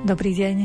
[0.00, 0.56] Dobrý deň.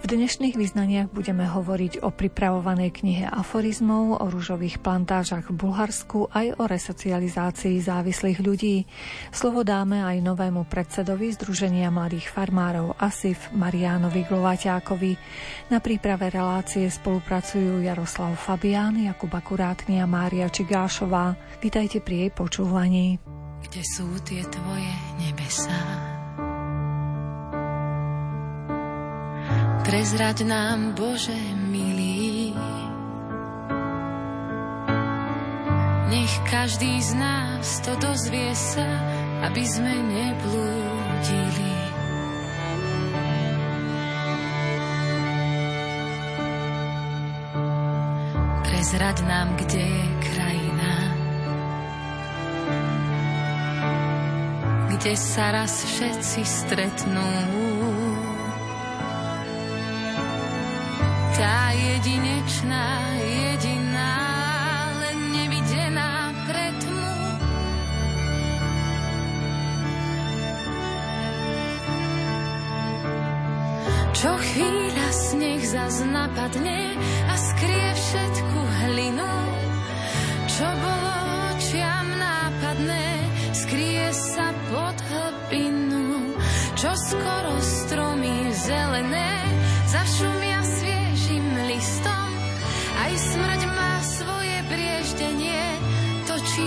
[0.00, 6.56] V dnešných vyznaniach budeme hovoriť o pripravovanej knihe aforizmov, o rúžových plantážach v Bulharsku aj
[6.56, 8.88] o resocializácii závislých ľudí.
[9.28, 15.12] Slovo dáme aj novému predsedovi Združenia mladých farmárov ASIF Mariánovi Glovaťákovi.
[15.68, 21.36] Na príprave relácie spolupracujú Jaroslav Fabián, Jakub Akurátny a Mária Čigášová.
[21.60, 23.20] Vítajte pri jej počúvaní.
[23.60, 24.88] Kde sú tie tvoje
[25.20, 26.19] nebesá?
[29.90, 31.34] Prezrať nám, Bože
[31.66, 32.54] milý,
[36.14, 38.86] nech každý z nás to dozvie sa,
[39.50, 41.74] aby sme neblúdili.
[48.62, 50.94] Prezrať nám, kde je krajina,
[54.94, 57.26] kde sa raz všetci stretnú
[61.40, 64.12] tá jedinečná, jediná,
[65.00, 67.16] len nevidená pre tmu.
[74.12, 76.92] Čo chvíľa sneh zas napadne
[77.24, 79.32] a skrie všetku hlinu,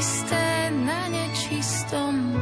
[0.04, 2.36] čisté na nečistom.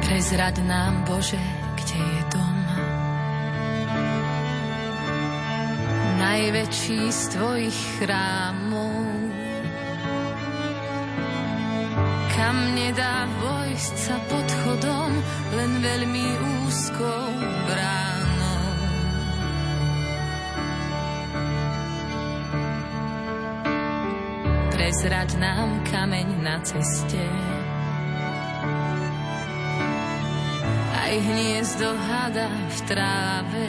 [0.00, 1.59] Prezrad nám, Bože,
[2.00, 2.58] je dom.
[6.20, 8.96] Najväčší z Tvojich chrámov.
[12.40, 15.12] Kam nedá vojsť sa pod chodom,
[15.52, 16.26] len veľmi
[16.64, 17.24] úzkou
[17.68, 18.64] bránou.
[24.72, 27.20] Prezrať nám kameň na ceste,
[31.10, 33.66] aj hniezdo hada v tráve.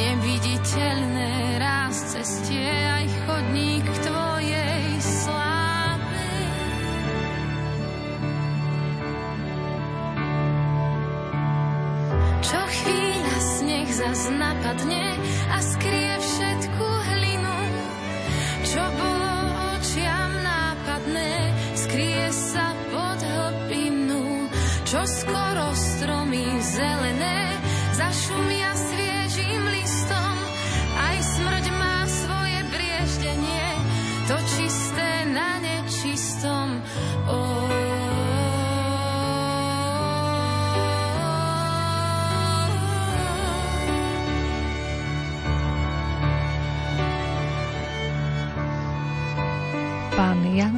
[0.00, 6.28] Neviditeľné ráz cestie, aj chodník k tvojej sláve.
[12.40, 15.20] Čo chvíľa sneh zas napadne
[15.52, 15.95] a skrie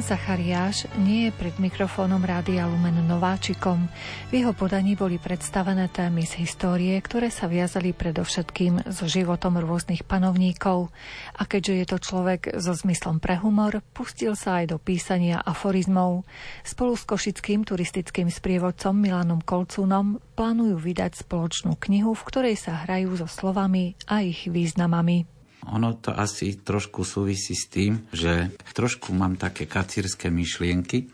[0.09, 3.85] Zachariáš nie je pred mikrofónom Rádia Lumen nováčikom.
[4.33, 10.01] V jeho podaní boli predstavené témy z histórie, ktoré sa viazali predovšetkým so životom rôznych
[10.09, 10.89] panovníkov.
[11.37, 16.25] A keďže je to človek so zmyslom pre humor, pustil sa aj do písania aforizmov.
[16.65, 23.13] Spolu s košickým turistickým sprievodcom Milanom Kolcúnom plánujú vydať spoločnú knihu, v ktorej sa hrajú
[23.13, 25.38] so slovami a ich významami.
[25.67, 31.11] Ono to asi trošku súvisí s tým, že trošku mám také kacírske myšlienky,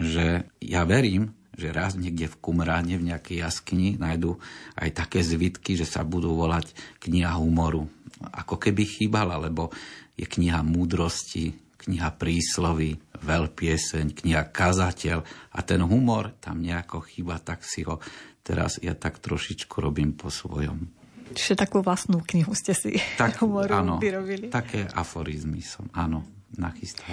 [0.00, 4.40] že ja verím, že raz niekde v Kumráne, v nejakej jaskyni nájdu
[4.80, 6.72] aj také zvitky, že sa budú volať
[7.04, 7.84] kniha humoru.
[8.32, 9.68] Ako keby chýbala, lebo
[10.16, 11.52] je kniha múdrosti,
[11.84, 15.18] kniha príslovy, veľpieseň, kniha kazateľ
[15.52, 18.00] a ten humor tam nejako chýba, tak si ho
[18.42, 21.01] teraz ja tak trošičku robím po svojom.
[21.34, 24.52] Čiže takú vlastnú knihu ste si tak, humoru áno, vyrobili.
[24.52, 26.22] také aforizmy som, áno,
[26.56, 27.08] nachystal.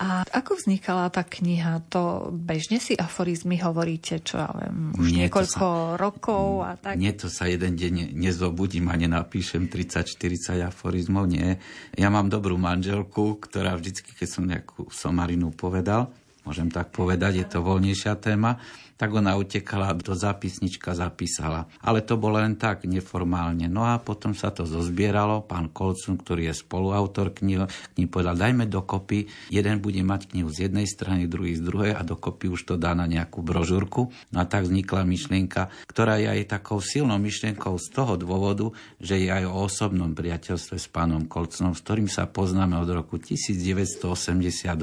[0.00, 1.84] A ako vznikala tá kniha?
[1.92, 6.96] To bežne si aforizmy hovoríte, čo ja viem, už nie niekoľko sa, rokov a tak?
[6.96, 11.60] Nie, to sa jeden deň nezobudím a nenapíšem 30-40 aforizmov, nie.
[12.00, 16.08] Ja mám dobrú manželku, ktorá vždycky, keď som nejakú somarinu povedal,
[16.48, 18.56] môžem tak povedať, je to voľnejšia téma,
[19.00, 21.64] tak ona utekala do zápisnička, zapísala.
[21.80, 23.64] Ale to bolo len tak, neformálne.
[23.64, 25.40] No a potom sa to zozbieralo.
[25.40, 27.64] Pán Kolcun, ktorý je spoluautor knihy,
[27.96, 32.04] knihy povedal, dajme dokopy, jeden bude mať knihu z jednej strany, druhý z druhej a
[32.04, 34.12] dokopy už to dá na nejakú brožúrku.
[34.36, 38.68] No a tak vznikla myšlienka, ktorá je aj takou silnou myšlienkou z toho dôvodu,
[39.00, 43.16] že je aj o osobnom priateľstve s pánom Kolcnom, s ktorým sa poznáme od roku
[43.16, 44.76] 1988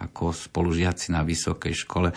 [0.00, 2.16] ako spolužiaci na vysokej škole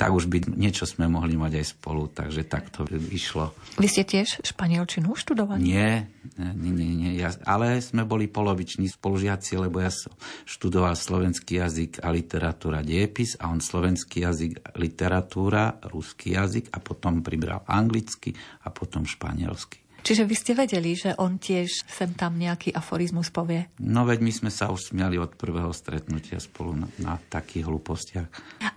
[0.00, 3.52] tak už by niečo sme mohli mať aj spolu, takže tak to vyšlo.
[3.76, 5.60] Vy ste tiež španielčinu študovali?
[5.60, 6.08] Nie,
[6.40, 10.16] nie, nie, nie ja, ale sme boli poloviční spolužiaci, lebo ja som
[10.48, 17.20] študoval slovenský jazyk a literatúra diepis a on slovenský jazyk, literatúra, ruský jazyk a potom
[17.20, 18.32] pribral anglicky
[18.64, 19.79] a potom španielsky.
[20.00, 23.68] Čiže vy ste vedeli, že on tiež sem tam nejaký aforizmus povie?
[23.80, 28.28] No veď my sme sa už smiali od prvého stretnutia spolu na, na takých hlúpostiach.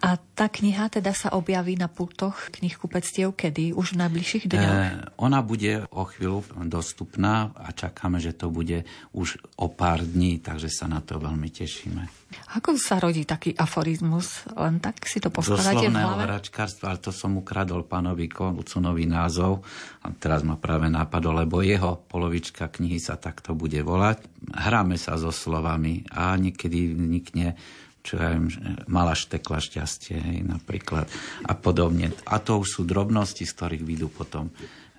[0.03, 3.71] A tá kniha teda sa objaví na pultoch knihkupectiev kedy?
[3.71, 4.79] Už v najbližších dňoch?
[4.83, 4.89] E,
[5.21, 8.83] ona bude o chvíľu dostupná a čakáme, že to bude
[9.13, 12.23] už o pár dní, takže sa na to veľmi tešíme.
[12.57, 14.41] Ako sa rodí taký aforizmus?
[14.57, 16.25] Len tak si to poskladáte v hlave?
[16.25, 19.61] hračkárstva, ale to som ukradol pánovi Kocunový názov
[20.01, 24.25] a teraz ma práve napadlo, lebo jeho polovička knihy sa takto bude volať.
[24.49, 27.59] Hráme sa so slovami a niekedy vnikne
[28.03, 28.51] čo ja viem,
[28.91, 31.07] mala štekla šťastie, hej, napríklad,
[31.47, 32.11] a podobne.
[32.27, 34.51] A to už sú drobnosti, z ktorých vidú potom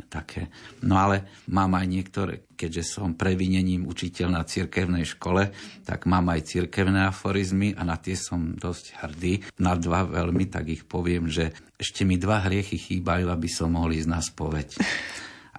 [0.09, 0.49] také.
[0.81, 5.53] No ale mám aj niektoré, keďže som previnením učiteľ na cirkevnej škole,
[5.85, 9.45] tak mám aj cirkevné aforizmy a na tie som dosť hrdý.
[9.61, 13.99] Na dva veľmi, tak ich poviem, že ešte mi dva hriechy chýbajú, aby som mohol
[13.99, 14.69] ísť na spoveď.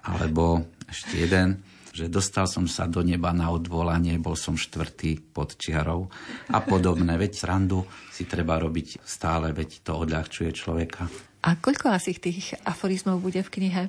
[0.06, 1.62] Alebo ešte jeden,
[1.96, 6.12] že dostal som sa do neba na odvolanie, bol som štvrtý pod čiarou
[6.52, 7.16] a podobné.
[7.16, 11.08] Veď srandu si treba robiť stále, veď to odľahčuje človeka.
[11.46, 13.82] A koľko asi tých aforizmov bude v knihe?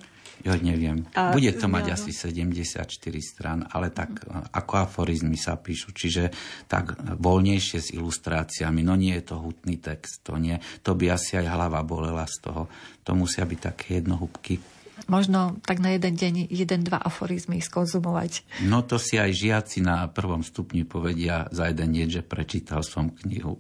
[0.46, 1.10] Ja neviem.
[1.18, 1.94] A, Bude to mať no.
[1.98, 2.86] asi 74
[3.26, 4.54] strán, ale tak mm.
[4.54, 6.30] ako aforizmy sa píšu, čiže
[6.70, 8.86] tak voľnejšie s ilustráciami.
[8.86, 10.62] No nie je to hutný text, to nie.
[10.86, 12.70] To by asi aj hlava bolela z toho.
[13.02, 14.77] To musia byť také jednohúbky.
[15.08, 18.44] Možno tak na jeden deň jeden, dva aforizmy skonzumovať.
[18.68, 23.16] No to si aj žiaci na prvom stupni povedia za jeden deň, že prečítal som
[23.24, 23.56] knihu.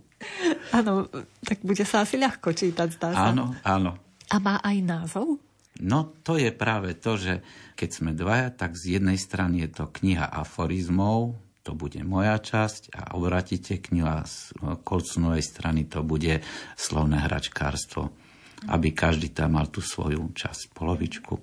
[0.76, 1.08] Áno,
[1.48, 3.32] tak bude sa asi ľahko čítať, zdá sa.
[3.32, 3.96] Áno, áno.
[4.28, 5.40] A má aj názov?
[5.80, 7.46] No to je práve to, že
[7.78, 12.96] keď sme dvaja, tak z jednej strany je to kniha aforizmov, to bude moja časť
[12.96, 16.42] a obratíte kniha z kolcunovej strany, to bude
[16.80, 18.10] slovné hračkárstvo,
[18.66, 21.36] aby každý tam mal tú svoju časť, polovičku.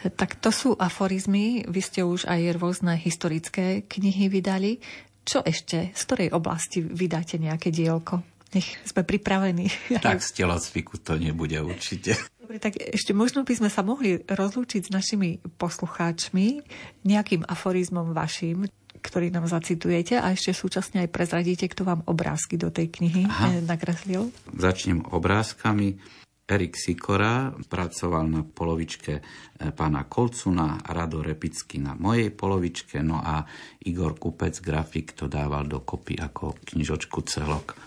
[0.00, 4.80] Tak to sú aforizmy, vy ste už aj rôzne historické knihy vydali.
[5.22, 5.92] Čo ešte?
[5.92, 8.24] Z ktorej oblasti vydáte nejaké dielko?
[8.50, 9.70] Nech sme pripravení.
[10.02, 12.16] Tak z telocviku to nebude určite.
[12.40, 16.64] Dobre, tak ešte možno by sme sa mohli rozlúčiť s našimi poslucháčmi
[17.06, 18.66] nejakým aforizmom vašim,
[18.98, 23.54] ktorý nám zacitujete a ešte súčasne aj prezradíte, kto vám obrázky do tej knihy Aha.
[23.54, 24.34] Eh, nakreslil.
[24.50, 26.19] Začnem obrázkami.
[26.50, 33.46] Erik Sikora pracoval na polovičke eh, pána Kolcuna, Rado Repicky na mojej polovičke, no a
[33.86, 37.78] Igor Kupec, grafik, to dával dokopy ako knižočku celok.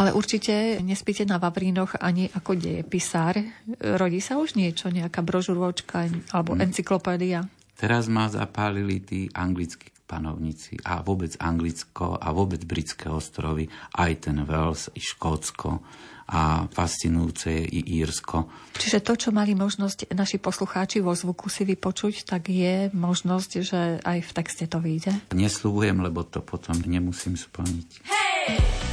[0.00, 3.36] Ale určite nespíte na Vavrínoch ani ako dejepisár.
[3.76, 6.60] Rodí sa už niečo, nejaká brožuročka alebo mm.
[6.64, 7.44] encyklopédia?
[7.76, 13.66] Teraz ma zapálili tí anglickí panovníci a vôbec Anglicko a vôbec britské ostrovy,
[13.98, 15.82] aj ten Wales, i Škótsko
[16.26, 18.50] a fascinujúce je i Írsko.
[18.74, 23.80] Čiže to, čo mali možnosť naši poslucháči vo zvuku si vypočuť, tak je možnosť, že
[24.02, 25.14] aj v texte to vyjde?
[25.30, 27.88] Nesľubujem, lebo to potom nemusím splniť.
[28.10, 28.86] Hey!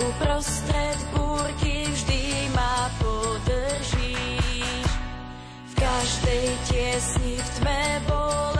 [0.00, 1.09] uprostred
[6.30, 8.59] každej tiesni v tme bolesti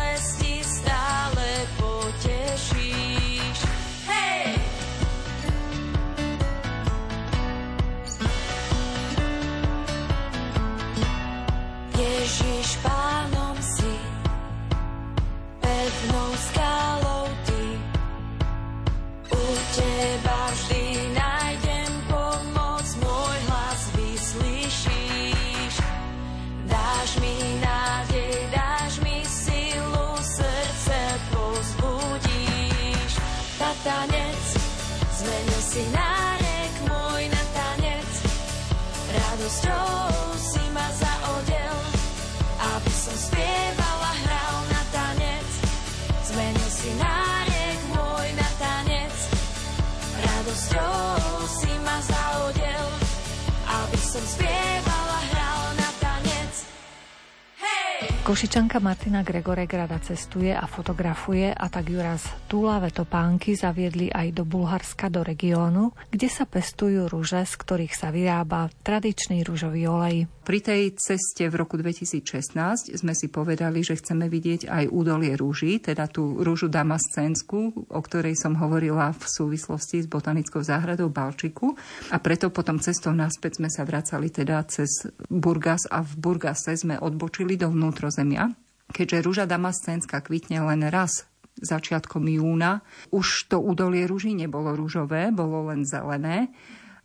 [58.40, 64.34] Košičanka Martina Gregorek rada cestuje a fotografuje a tak ju raz túlavé topánky zaviedli aj
[64.34, 70.26] do Bulharska, do regiónu, kde sa pestujú rúže, z ktorých sa vyrába tradičný rúžový olej.
[70.42, 75.78] Pri tej ceste v roku 2016 sme si povedali, že chceme vidieť aj údolie rúží,
[75.78, 81.78] teda tú rúžu damascénsku, o ktorej som hovorila v súvislosti s botanickou záhradou Balčiku.
[82.10, 86.98] A preto potom cestou naspäť sme sa vracali teda cez Burgas a v Burgase sme
[86.98, 88.50] odbočili do vnútrozemia.
[88.90, 91.29] Keďže rúža damascénska kvitne len raz
[91.60, 92.80] začiatkom júna,
[93.12, 96.50] už to údolie rúží nebolo rúžové, bolo len zelené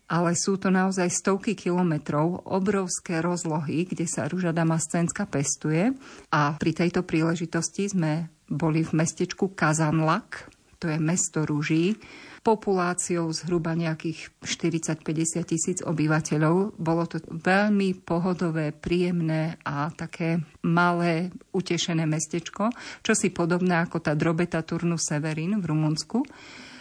[0.05, 5.97] ale sú to naozaj stovky kilometrov, obrovské rozlohy, kde sa rúža damascénska pestuje.
[6.29, 10.45] A pri tejto príležitosti sme boli v mestečku Kazanlak,
[10.77, 11.97] to je mesto rúží,
[12.45, 16.77] populáciou zhruba nejakých 40-50 tisíc obyvateľov.
[16.77, 22.69] Bolo to veľmi pohodové, príjemné a také malé, utešené mestečko,
[23.01, 26.21] čo si podobné ako tá drobeta Turnu Severin v Rumunsku.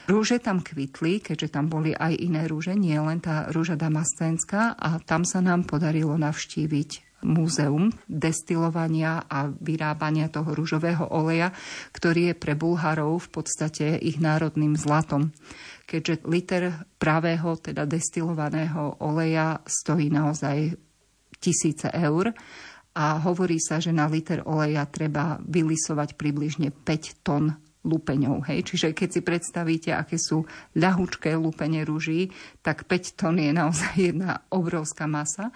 [0.04, 5.00] Rúže tam kvitli, keďže tam boli aj iné rúže, nie len tá rúža damascénska a
[5.00, 11.50] tam sa nám podarilo navštíviť múzeum destilovania a vyrábania toho rúžového oleja,
[11.96, 15.32] ktorý je pre Bulharov v podstate ich národným zlatom.
[15.88, 16.62] Keďže liter
[17.00, 20.76] pravého, teda destilovaného oleja stojí naozaj
[21.40, 22.32] tisíce eur
[22.94, 27.52] a hovorí sa, že na liter oleja treba vylisovať približne 5 tón
[27.84, 28.48] lupeňov.
[28.48, 28.72] Hej?
[28.72, 32.32] Čiže keď si predstavíte, aké sú ľahučké lupene rúží,
[32.64, 35.52] tak 5 tón je naozaj jedna obrovská masa.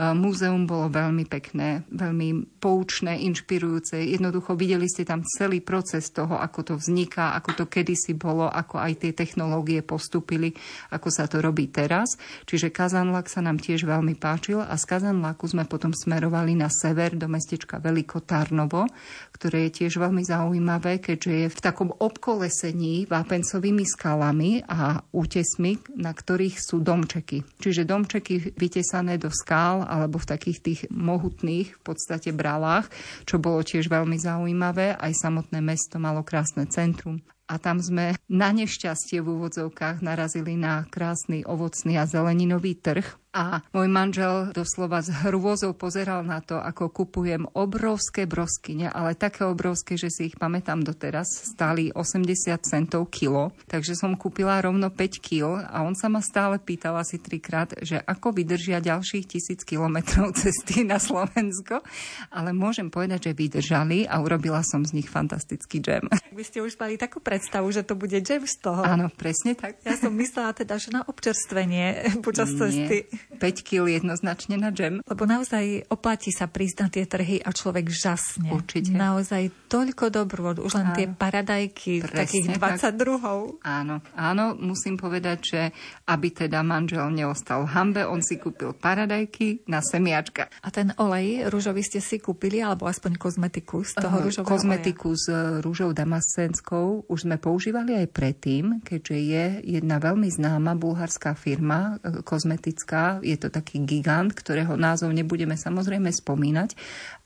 [0.00, 4.00] Múzeum bolo veľmi pekné, veľmi poučné, inšpirujúce.
[4.00, 8.80] Jednoducho videli ste tam celý proces toho, ako to vzniká, ako to kedysi bolo, ako
[8.80, 10.56] aj tie technológie postupili,
[10.88, 12.16] ako sa to robí teraz.
[12.48, 17.12] Čiže Kazanlak sa nám tiež veľmi páčil a z Kazanlaku sme potom smerovali na sever
[17.12, 18.88] do mestečka Veliko Tarnovo,
[19.36, 26.16] ktoré je tiež veľmi zaujímavé, keďže je v takom obkolesení vápencovými skalami a útesmi, na
[26.16, 27.44] ktorých sú domčeky.
[27.60, 32.86] Čiže domčeky vytesané do skál alebo v takých tých mohutných v podstate bralách,
[33.26, 34.94] čo bolo tiež veľmi zaujímavé.
[34.94, 37.18] Aj samotné mesto malo krásne centrum
[37.50, 43.62] a tam sme na nešťastie v úvodzovkách narazili na krásny ovocný a zeleninový trh, a
[43.70, 49.94] môj manžel doslova s hrôzou pozeral na to, ako kupujem obrovské broskyne, ale také obrovské,
[49.94, 52.26] že si ich pamätám doteraz, stáli 80
[52.66, 57.22] centov kilo, takže som kúpila rovno 5 kg a on sa ma stále pýtal asi
[57.22, 61.86] trikrát, že ako vydržia ďalších tisíc kilometrov cesty na Slovensko,
[62.34, 66.10] ale môžem povedať, že vydržali a urobila som z nich fantastický džem.
[66.34, 68.84] Vy ste už mali takú predstavu, že to bude džem z toho.
[68.84, 69.80] Áno, presne tak.
[69.80, 73.08] Ja som myslela teda, že na občerstvenie počas cesty.
[73.40, 75.00] 5 kg jednoznačne na džem.
[75.08, 78.52] Lebo naozaj oplatí sa prísť na tie trhy a človek žasne.
[78.52, 78.92] Určite.
[78.92, 80.96] Naozaj toľko dobrôd, už len áno.
[81.00, 82.92] tie paradajky, Presne takých 20 tak.
[83.00, 83.56] druhov.
[83.64, 85.60] Áno, áno, musím povedať, že
[86.04, 90.52] aby teda manžel neostal v hambe, on si kúpil paradajky na semiačka.
[90.60, 95.22] A ten olej rúžový ste si kúpili, alebo aspoň kozmetiku z toho rúžového Kozmetiku oleja?
[95.22, 95.26] s
[95.64, 99.44] rúžou damascenskou už sme používali aj predtým, keďže je
[99.78, 106.10] jedna veľmi známa bulharská firma e, kozmetická, je to taký gigant, ktorého názov nebudeme samozrejme
[106.10, 106.74] spomínať,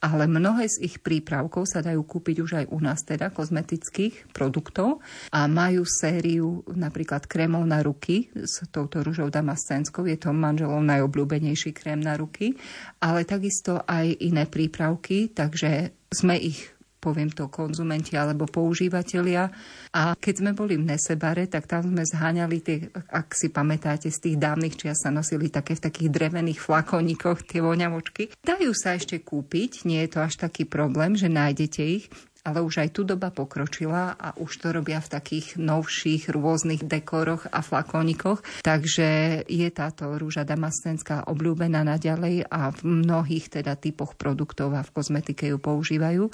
[0.05, 5.01] ale mnohé z ich prípravkov sa dajú kúpiť už aj u nás, teda kozmetických produktov.
[5.33, 11.73] A majú sériu napríklad krémov na ruky s touto rúžou damascenskou, je to manželov najobľúbenejší
[11.73, 12.61] krém na ruky,
[13.01, 16.74] ale takisto aj iné prípravky, takže sme ich
[17.05, 19.53] poviem to konzumenti alebo používateľia.
[19.93, 24.19] A keď sme boli v Nesebare, tak tam sme zháňali tie, ak si pamätáte, z
[24.25, 28.33] tých dávnych čias sa nosili také v takých drevených flakoníkoch tie voňavočky.
[28.41, 32.09] Dajú sa ešte kúpiť, nie je to až taký problém, že nájdete ich,
[32.45, 37.49] ale už aj tu doba pokročila a už to robia v takých novších rôznych dekoroch
[37.49, 38.45] a flakónikoch.
[38.61, 44.93] Takže je táto rúža damastenská obľúbená naďalej a v mnohých teda typoch produktov a v
[44.93, 46.29] kozmetike ju používajú.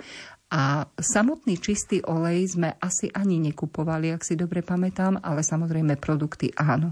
[0.51, 6.51] A samotný čistý olej sme asi ani nekupovali, ak si dobre pamätám, ale samozrejme produkty
[6.59, 6.91] áno.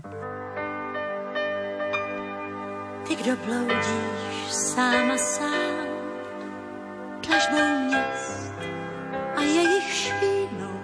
[3.03, 5.87] Ty, kdo bloudíš sám a sám,
[7.27, 8.55] tlažbou měst
[9.35, 10.79] a jejich špínou,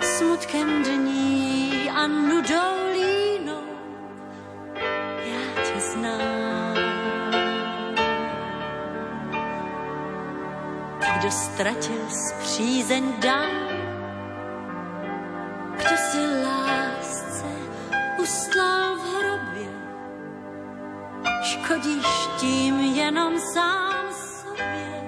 [0.00, 3.64] smutkem dní a nudou línou,
[5.24, 6.55] já tě znám.
[10.98, 13.68] Kdo ztratil zpřízeň dám,
[15.76, 17.46] kdo si lásce
[18.22, 19.68] ustlal v hrobě,
[21.42, 25.02] škodíš tím jenom sám sobě,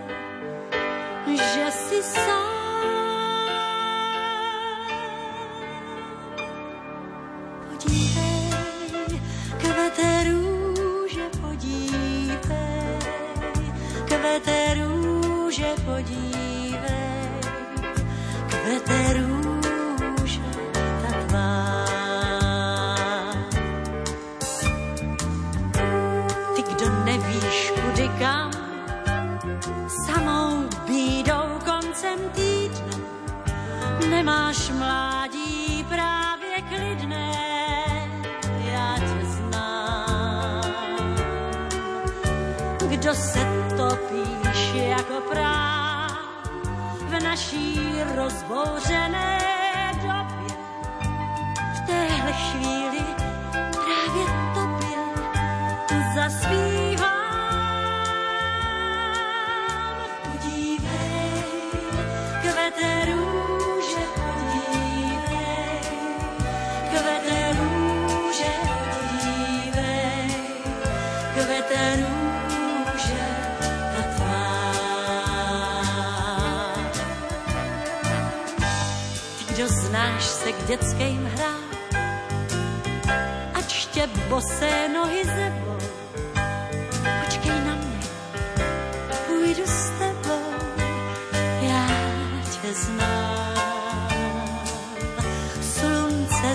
[1.37, 2.48] že si sám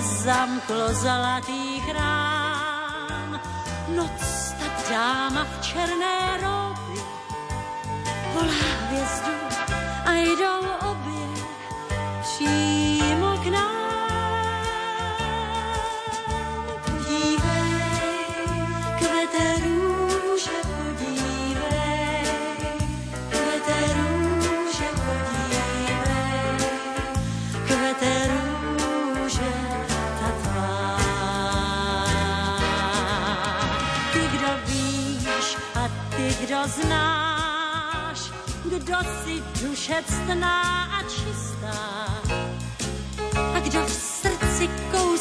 [0.00, 3.40] zamklo zlatý chrám,
[3.96, 7.00] noc ta dáma v černé roby
[8.34, 9.32] volá hvězdu
[10.04, 11.44] a jdou obě
[12.22, 13.13] přímo
[36.44, 38.20] kdo znáš,
[38.64, 41.80] kdo si duše ctná a čistá,
[43.64, 45.13] kdo v srdci kousek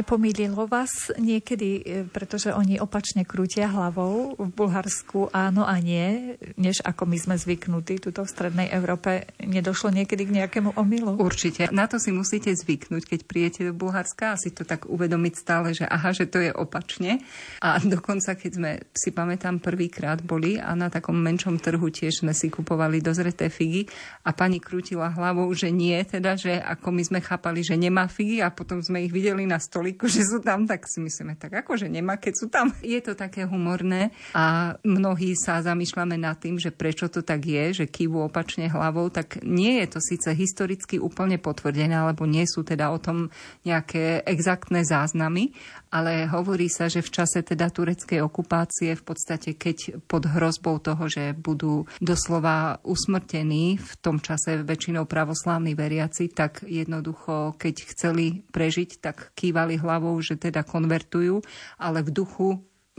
[0.00, 6.80] nepomýlilo vás niekedy, e, pretože oni opačne krútia hlavou v Bulharsku áno a nie, než
[6.80, 11.20] ako my sme zvyknutí tuto v Strednej Európe, nedošlo niekedy k nejakému omylu?
[11.20, 11.68] Určite.
[11.70, 15.76] Na to si musíte zvyknúť, keď prijete do Bulharska a si to tak uvedomiť stále,
[15.76, 17.20] že aha, že to je opačne.
[17.60, 22.32] A dokonca, keď sme, si pamätám, prvýkrát boli a na takom menšom trhu tiež sme
[22.32, 23.84] si kupovali dozreté figy
[24.24, 28.40] a pani krútila hlavou, že nie, teda, že ako my sme chápali, že nemá figy
[28.40, 31.74] a potom sme ich videli na stoliku, že sú tam, tak si myslíme, tak ako,
[31.74, 32.70] že nemá, keď sú tam.
[32.78, 37.82] Je to také humorné a mnohí sa zamýšľame nad tým, že prečo to tak je,
[37.82, 42.62] že kývu opačne hlavou, tak nie je to síce historicky úplne potvrdené, alebo nie sú
[42.62, 43.34] teda o tom
[43.66, 45.50] nejaké exaktné záznamy,
[45.90, 51.10] ale hovorí sa, že v čase teda tureckej okupácie v podstate, keď pod hrozbou toho,
[51.10, 59.02] že budú doslova usmrtení v tom čase väčšinou pravoslávni veriaci, tak jednoducho, keď chceli prežiť,
[59.02, 61.42] tak kývali hlavou, že teda konvertujú,
[61.76, 62.48] ale v duchu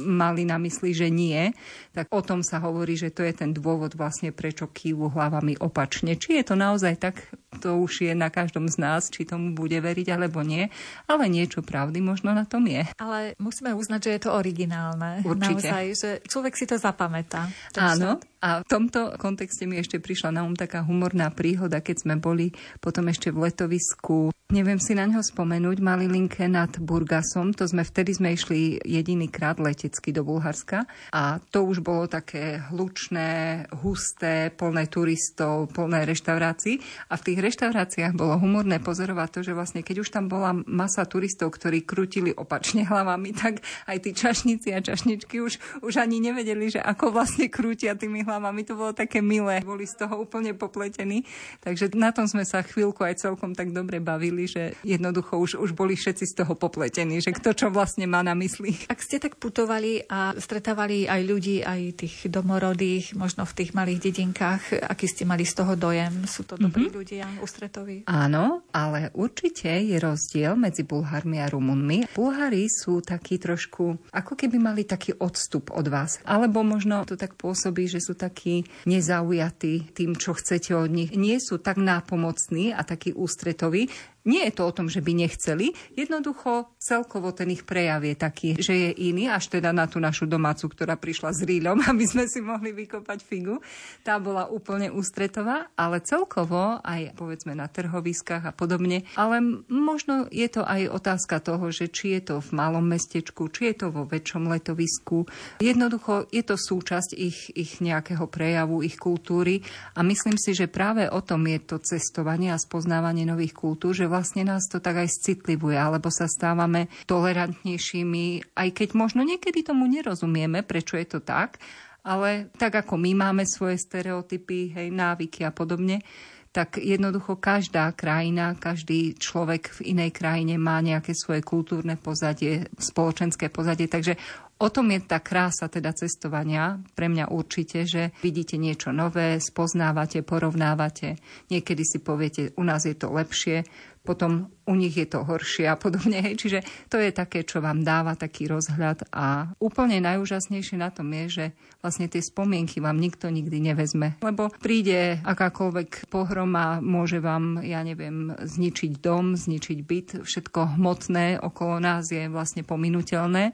[0.02, 1.54] mali na mysli, že nie,
[1.94, 6.18] tak o tom sa hovorí, že to je ten dôvod vlastne, prečo kývu hlavami opačne.
[6.18, 7.16] Či je to naozaj tak,
[7.62, 10.72] to už je na každom z nás, či tomu bude veriť alebo nie,
[11.06, 12.88] ale niečo pravdy možno na tom je.
[12.98, 15.22] Ale musíme uznať, že je to originálne.
[15.22, 15.70] Určite.
[15.70, 17.52] Naozaj, že človek si to zapamätá.
[17.78, 22.16] Áno, A v tomto kontexte mi ešte prišla na um taká humorná príhoda, keď sme
[22.18, 22.50] boli
[22.82, 24.34] potom ešte v letovisku.
[24.52, 27.56] Neviem si na ňo spomenúť, mali linke nad Burgasom.
[27.56, 30.84] To sme vtedy sme išli jediný krát letecky do Bulharska.
[31.16, 36.84] A to už bolo také hlučné, husté, plné turistov, plné reštaurácií.
[37.08, 41.08] A v tých reštauráciách bolo humorné pozorovať to, že vlastne keď už tam bola masa
[41.08, 46.74] turistov, ktorí krutili opačne hlavami, tak aj tí čašníci a čašničky už, už ani nevedeli,
[46.76, 48.31] že ako vlastne krútia tými hlavami.
[48.40, 49.60] To bolo také milé.
[49.66, 51.28] Boli z toho úplne popletení.
[51.60, 55.76] Takže na tom sme sa chvíľku aj celkom tak dobre bavili, že jednoducho už, už
[55.76, 58.78] boli všetci z toho popletení, že kto čo vlastne má na mysli.
[58.88, 64.00] Ak ste tak putovali a stretávali aj ľudí, aj tých domorodých, možno v tých malých
[64.12, 66.24] dedinkách, aký ste mali z toho dojem?
[66.30, 67.00] Sú to dobrí mm-hmm.
[67.02, 68.08] ľudia, ústretoví?
[68.08, 72.16] Áno, ale určite je rozdiel medzi Bulharmi a Rumunmi.
[72.16, 76.22] Bulhári sú takí trošku, ako keby mali taký odstup od vás.
[76.24, 81.10] Alebo možno to tak pôsobí, že sú takí nezaujatí tým, čo chcete od nich.
[81.18, 83.90] Nie sú tak nápomocní a takí ústretoví,
[84.26, 88.50] nie je to o tom, že by nechceli, jednoducho celkovo ten ich prejav je taký,
[88.62, 92.26] že je iný, až teda na tú našu domácu, ktorá prišla s rýľom, aby sme
[92.30, 93.58] si mohli vykopať figu.
[94.06, 99.08] Tá bola úplne ústretová, ale celkovo aj povedzme na trhoviskách a podobne.
[99.18, 103.74] Ale možno je to aj otázka toho, že či je to v malom mestečku, či
[103.74, 105.26] je to vo väčšom letovisku.
[105.64, 109.64] Jednoducho je to súčasť ich, ich nejakého prejavu, ich kultúry
[109.98, 114.11] a myslím si, že práve o tom je to cestovanie a spoznávanie nových kultúr, že
[114.12, 119.88] vlastne nás to tak aj citlivuje, alebo sa stávame tolerantnejšími, aj keď možno niekedy tomu
[119.88, 121.64] nerozumieme, prečo je to tak,
[122.04, 126.04] ale tak ako my máme svoje stereotypy, hej, návyky a podobne,
[126.52, 133.48] tak jednoducho každá krajina, každý človek v inej krajine má nejaké svoje kultúrne pozadie, spoločenské
[133.48, 134.20] pozadie, takže
[134.62, 136.78] O tom je tá krása teda cestovania.
[136.94, 141.18] Pre mňa určite, že vidíte niečo nové, spoznávate, porovnávate.
[141.50, 143.66] Niekedy si poviete, u nás je to lepšie,
[144.02, 146.22] potom u nich je to horšie a podobne.
[146.42, 151.26] Čiže to je také, čo vám dáva taký rozhľad a úplne najúžasnejšie na tom je,
[151.30, 151.46] že
[151.86, 154.18] vlastne tie spomienky vám nikto nikdy nevezme.
[154.26, 161.78] Lebo príde akákoľvek pohroma, môže vám, ja neviem, zničiť dom, zničiť byt, všetko hmotné okolo
[161.78, 163.54] nás je vlastne pominuteľné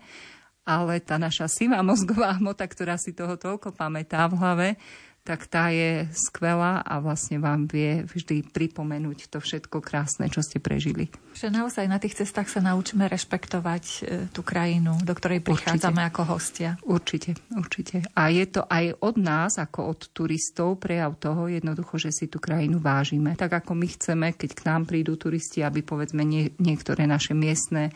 [0.67, 4.67] ale tá naša sivá mozgová hmota, ktorá si toho toľko pamätá v hlave,
[5.27, 10.63] tak tá je skvelá a vlastne vám vie vždy pripomenúť to všetko krásne, čo ste
[10.63, 11.11] prežili.
[11.35, 13.99] Že naozaj na tých cestách sa naučíme rešpektovať e,
[14.31, 16.11] tú krajinu, do ktorej prichádzame určite.
[16.15, 16.69] ako hostia.
[16.87, 17.95] Určite, určite.
[18.15, 22.39] A je to aj od nás, ako od turistov, prejav toho jednoducho, že si tú
[22.39, 23.35] krajinu vážime.
[23.35, 27.91] Tak ako my chceme, keď k nám prídu turisti, aby povedzme nie, niektoré naše miestne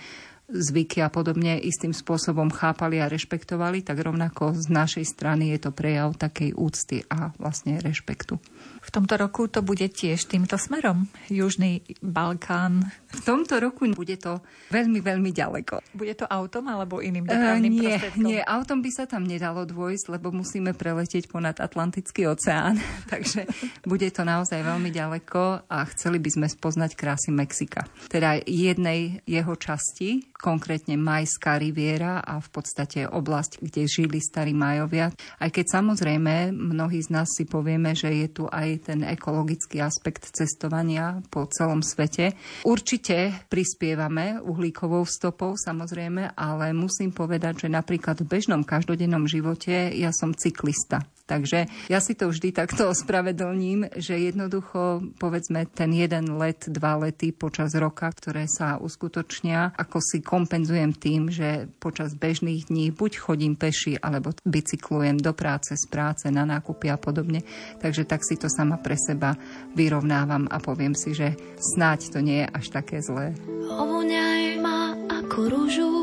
[0.51, 5.71] zvyky a podobne istým spôsobom chápali a rešpektovali, tak rovnako z našej strany je to
[5.71, 8.37] prejav takej úcty a vlastne rešpektu.
[8.81, 11.05] V tomto roku to bude tiež týmto smerom.
[11.29, 12.81] Južný Balkán.
[13.13, 14.41] V tomto roku bude to
[14.73, 15.85] veľmi, veľmi ďaleko.
[15.93, 18.25] Bude to autom alebo iným dopravným uh, nie, prostriedkom?
[18.25, 22.81] Nie, autom by sa tam nedalo dôjsť, lebo musíme preletieť ponad Atlantický oceán.
[23.13, 23.45] Takže
[23.85, 27.85] bude to naozaj veľmi ďaleko a chceli by sme spoznať krásy Mexika.
[28.09, 35.13] Teda jednej jeho časti, konkrétne Majská riviera a v podstate oblasť, kde žili starí Majovia.
[35.37, 40.29] Aj keď samozrejme mnohí z nás si povieme, že je tu aj ten ekologický aspekt
[40.31, 42.37] cestovania po celom svete.
[42.63, 50.13] Určite prispievame uhlíkovou stopou samozrejme, ale musím povedať, že napríklad v bežnom každodennom živote ja
[50.13, 51.03] som cyklista.
[51.31, 57.31] Takže ja si to vždy takto ospravedlním, že jednoducho povedzme ten jeden let, dva lety
[57.31, 63.55] počas roka, ktoré sa uskutočnia, ako si kompenzujem tým, že počas bežných dní buď chodím
[63.55, 67.47] peši, alebo bicyklujem do práce, z práce, na nákupy a podobne.
[67.79, 69.39] Takže tak si to sama pre seba
[69.71, 73.31] vyrovnávam a poviem si, že snáď to nie je až také zlé.
[73.71, 75.93] Ovoňaj ma ako rúžu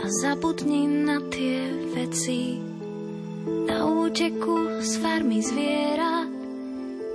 [0.00, 2.73] a zabudni na tie veci,
[3.44, 6.24] na úteku z farmy zviera,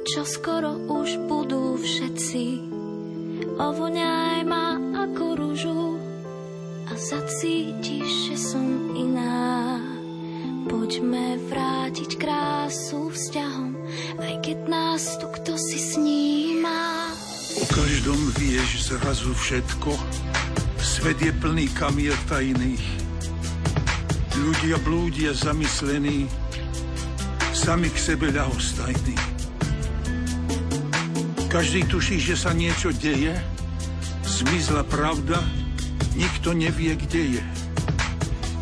[0.05, 2.45] čo skoro už budú všetci.
[3.59, 5.83] Ovoňaj ma ako rúžu
[6.89, 8.65] a zacítiš, že som
[8.95, 9.81] iná.
[10.69, 13.73] Poďme vrátiť krásu vzťahom,
[14.21, 17.09] aj keď nás tu kto si sníma.
[17.59, 19.97] O každom vieš zrazu všetko,
[20.77, 23.08] svet je plný kamier tajných
[24.39, 26.31] Ľudia blúdia zamyslení,
[27.51, 29.15] sami k sebe ľahostajní.
[31.51, 33.35] Každý tuší, že sa niečo deje,
[34.23, 35.43] zmizla pravda,
[36.15, 37.45] nikto nevie, kde je.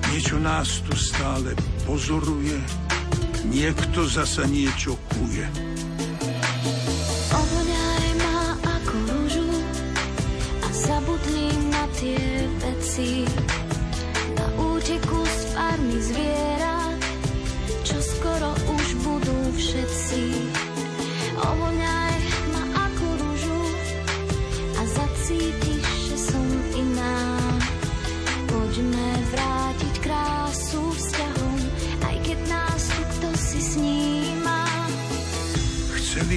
[0.09, 1.53] Niečo nás tu stále
[1.85, 2.57] pozoruje,
[3.45, 5.66] niekto zasa niečo kuje.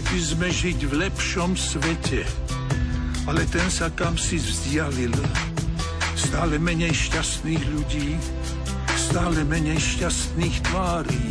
[0.00, 2.24] Chceli by sme žiť v lepšom svete,
[3.28, 5.12] ale ten sa kam si vzdialil.
[6.16, 8.16] Stále menej šťastných ľudí,
[8.96, 11.26] stále menej šťastných tvárí.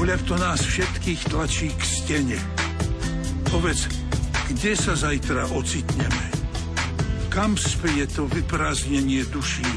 [0.00, 2.40] Voľak to nás všetkých tlačí k stene.
[3.52, 3.84] Povedz,
[4.48, 6.26] kde sa zajtra ocitneme?
[7.28, 9.68] Kam speje to vyprázdnenie duší?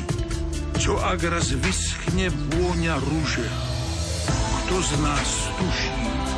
[0.80, 3.48] Čo ak raz vyschne vôňa rúže?
[4.64, 6.37] Kto z nás tuší?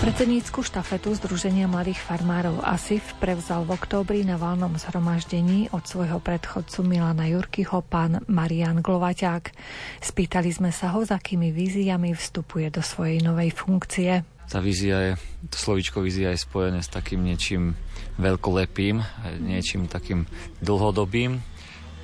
[0.00, 6.80] Predsednícku štafetu Združenia mladých farmárov ASIF prevzal v októbri na valnom zhromaždení od svojho predchodcu
[6.88, 9.52] Milana Jurkyho pán Marian Glovaťák.
[10.00, 14.24] Spýtali sme sa ho, s akými víziami vstupuje do svojej novej funkcie.
[14.48, 15.12] Tá vízia je,
[15.52, 17.76] to slovíčko vízia je spojené s takým niečím
[18.16, 19.04] veľkolepým,
[19.44, 20.24] niečím takým
[20.64, 21.44] dlhodobým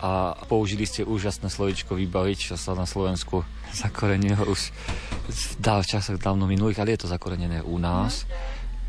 [0.01, 3.45] a použili ste úžasné slovíčko vybaviť, čo sa na Slovensku
[3.85, 4.73] zakorenilo už
[5.27, 8.29] v časoch dávno minulých, ale je to zakorenené u nás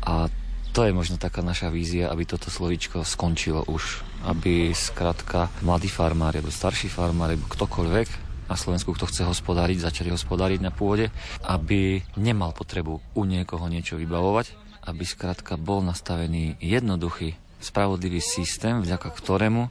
[0.04, 0.30] a
[0.72, 4.04] to je možno taká naša vízia, aby toto slovíčko skončilo už.
[4.28, 8.08] Aby skrátka mladí farmári, alebo starší farmári, alebo ktokoľvek
[8.46, 11.10] na Slovensku, kto chce hospodáriť, začali hospodáriť na pôde,
[11.44, 14.54] aby nemal potrebu u niekoho niečo vybavovať,
[14.86, 19.70] aby skrátka bol nastavený jednoduchý, spravodlivý systém, vďaka ktorému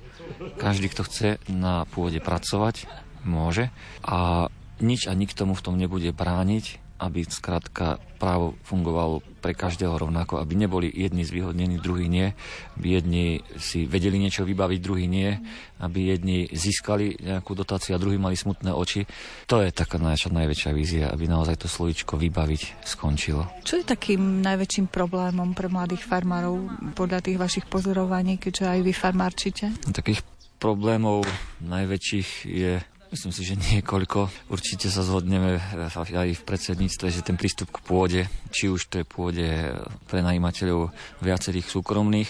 [0.59, 2.87] každý, kto chce na pôde pracovať,
[3.23, 3.71] môže.
[4.03, 4.51] A
[4.83, 10.41] nič a nikto mu v tom nebude brániť, aby skrátka právo fungovalo pre každého rovnako,
[10.41, 12.33] aby neboli jedni zvýhodnení, druhí nie,
[12.75, 13.25] aby jedni
[13.61, 15.29] si vedeli niečo vybaviť, druhí nie,
[15.77, 19.05] aby jedni získali nejakú dotáciu a druhí mali smutné oči.
[19.45, 23.45] To je taká naša najväčšia vízia, aby naozaj to slovičko vybaviť skončilo.
[23.61, 26.57] Čo je takým najväčším problémom pre mladých farmárov
[26.97, 29.65] podľa tých vašich pozorovaní, keďže aj vy farmárčite?
[29.93, 30.25] Takých
[30.57, 31.29] problémov
[31.61, 34.51] najväčších je Myslím si, že niekoľko.
[34.51, 39.05] Určite sa zhodneme aj v predsedníctve, že ten prístup k pôde, či už to je
[39.07, 39.47] pôde
[40.11, 40.91] pre najímateľov
[41.23, 42.29] viacerých súkromných,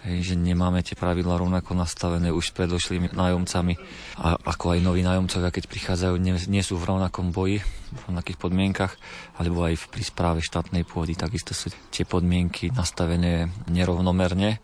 [0.00, 3.74] že nemáme tie pravidla rovnako nastavené už s predošlými nájomcami
[4.20, 8.92] a ako aj noví nájomcovia, keď prichádzajú, nie, sú v rovnakom boji, v rovnakých podmienkach,
[9.40, 14.60] alebo aj pri správe štátnej pôdy, takisto sú tie podmienky nastavené nerovnomerne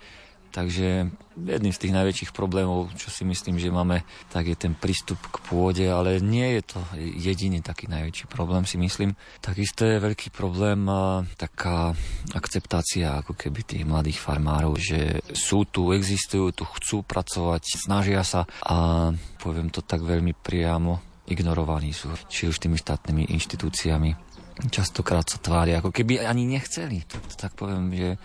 [0.57, 5.21] Takže jedným z tých najväčších problémov, čo si myslím, že máme, tak je ten prístup
[5.29, 9.13] k pôde, ale nie je to jediný taký najväčší problém, si myslím.
[9.45, 10.89] Takisto je veľký problém
[11.37, 11.93] taká
[12.33, 18.49] akceptácia ako keby tých mladých farmárov, že sú tu, existujú tu, chcú pracovať, snažia sa
[18.65, 24.25] a poviem to tak veľmi priamo, ignorovaní sú, či už tými štátnymi inštitúciami.
[24.73, 27.05] Častokrát sa tvária, ako keby ani nechceli.
[27.05, 28.17] Tak, tak poviem, že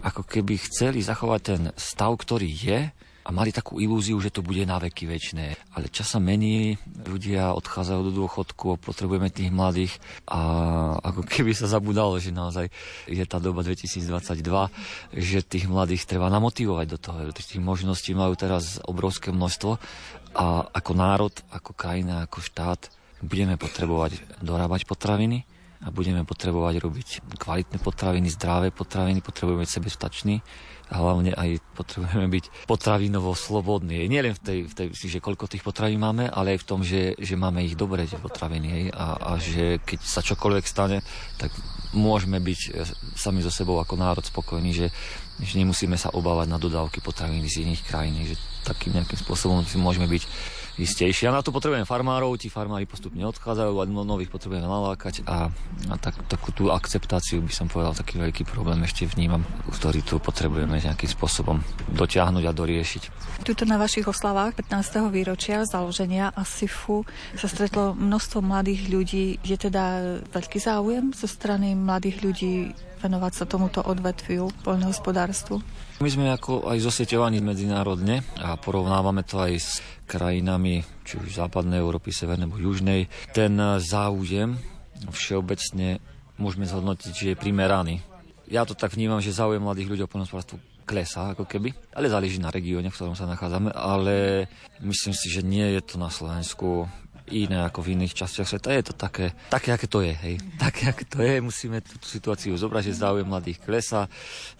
[0.00, 2.80] ako keby chceli zachovať ten stav, ktorý je
[3.22, 5.54] a mali takú ilúziu, že to bude na veky väčšie.
[5.78, 6.74] Ale čas sa mení,
[7.06, 9.94] ľudia odchádzajú do dôchodku, potrebujeme tých mladých
[10.26, 10.40] a
[10.98, 12.66] ako keby sa zabudalo, že naozaj
[13.06, 14.42] je tá doba 2022,
[15.14, 17.18] že tých mladých treba namotivovať do toho.
[17.30, 19.78] Tých možností majú teraz obrovské množstvo
[20.34, 22.90] a ako národ, ako krajina, ako štát
[23.22, 25.46] budeme potrebovať dorábať potraviny,
[25.82, 30.38] a budeme potrebovať robiť kvalitné potraviny, zdravé potraviny, potrebujeme byť sebestační
[30.92, 34.06] a hlavne aj potrebujeme byť potravinovo slobodní.
[34.06, 36.80] Nie len v tej, v tej že koľko tých potravín máme, ale aj v tom,
[36.84, 38.92] že, že máme ich dobre, tie potraviny.
[38.92, 41.00] A, a že keď sa čokoľvek stane,
[41.40, 41.50] tak
[41.96, 42.70] môžeme byť e,
[43.16, 44.86] sami so sebou ako národ spokojní, že,
[45.40, 49.80] že nemusíme sa obávať na dodávky potravín z iných krajín, že takým nejakým spôsobom si
[49.80, 50.22] môžeme byť
[50.80, 51.28] istejšie.
[51.28, 55.52] A na to potrebujeme farmárov, tí farmári postupne odchádzajú a nových potrebujeme nalákať a,
[55.92, 60.16] a tak, takú tú akceptáciu by som povedal taký veľký problém ešte vnímam, ktorý tu
[60.16, 61.60] potrebujeme nejakým spôsobom
[61.92, 63.02] dotiahnuť a doriešiť.
[63.42, 65.12] Tuto na vašich oslavách 15.
[65.12, 67.04] výročia založenia ASIFu
[67.36, 69.26] sa stretlo množstvo mladých ľudí.
[69.42, 72.54] Je teda veľký záujem zo strany mladých ľudí
[73.02, 75.58] venovať sa tomuto odvetviu, poľnohospodárstvu?
[76.02, 81.78] My sme ako aj zosieťovaní medzinárodne a porovnávame to aj s krajinami, či už západnej
[81.78, 83.06] Európy, severnej alebo južnej.
[83.30, 84.58] Ten záujem
[85.14, 86.02] všeobecne
[86.42, 88.02] môžeme zhodnotiť, že je primeraný.
[88.50, 92.42] Ja to tak vnímam, že záujem mladých ľudí o poľnohospodárstvo klesá ako keby, ale záleží
[92.42, 94.50] na regióne, v ktorom sa nachádzame, ale
[94.82, 96.90] myslím si, že nie je to na Slovensku
[97.30, 98.74] iné ako v iných častiach sveta.
[98.74, 100.14] Je to také, také aké to je.
[100.14, 100.34] Hej.
[100.58, 101.38] Také, aké to je.
[101.38, 104.10] Musíme tú situáciu zobrať, že záujem mladých klesa.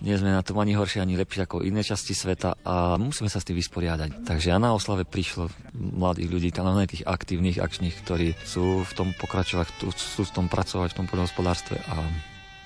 [0.04, 3.42] Nie sme na tom ani horšie, ani lepšie ako iné časti sveta a musíme sa
[3.42, 4.22] s tým vysporiadať.
[4.22, 9.08] Takže a na oslave prišlo mladých ľudí, tam tých aktívnych, akčných, ktorí sú v tom
[9.16, 11.94] pokračovať, sú v tom pracovať, v tom poľnohospodárstve a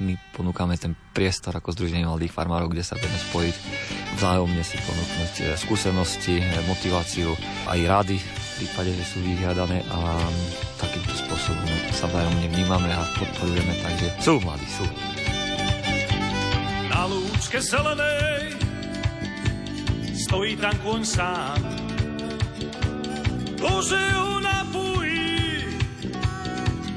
[0.00, 3.56] my ponúkame ten priestor ako Združenie mladých farmárov, kde sa vieme spojiť,
[4.20, 7.32] vzájomne si ponúknuť eh, skúsenosti, eh, motiváciu,
[7.68, 8.18] aj rady
[8.56, 10.16] prípade, že sú vyhľadané a
[10.80, 14.84] takýmto spôsobom sa vzájomne vnímame a podporujeme, takže sú mladí, sú.
[16.88, 18.56] Na lúčke zelenej
[20.16, 21.60] stojí tam kôň sám.
[23.60, 25.64] Bože ho napojí,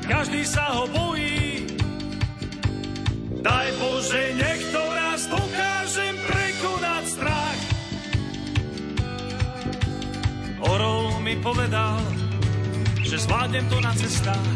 [0.07, 1.67] každý sa ho bojí,
[3.39, 4.59] Daj Bože, nech
[11.29, 12.01] mi povedal,
[13.05, 14.49] že zvládnem to na cestách.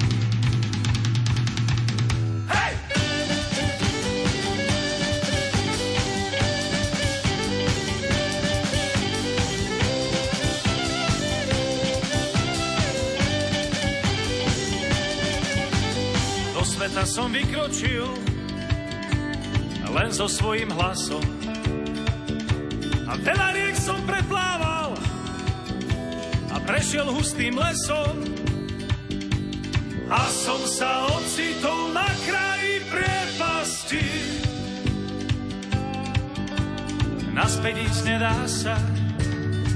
[2.49, 2.73] Hej!
[16.57, 18.09] Do sveta som vykročil,
[19.93, 21.21] len so svojím hlasom.
[23.05, 24.72] A veľa riek som preplával
[26.63, 28.23] prešiel hustým lesom.
[30.07, 34.05] A som sa ocitol na kraji priepasti.
[37.33, 38.77] Naspäť ísť nedá sa,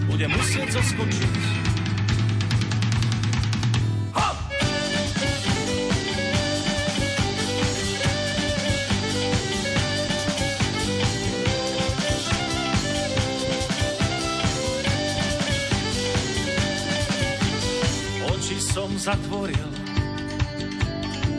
[0.06, 1.57] budem musieť zoskočiť.
[19.08, 19.68] Zatvoril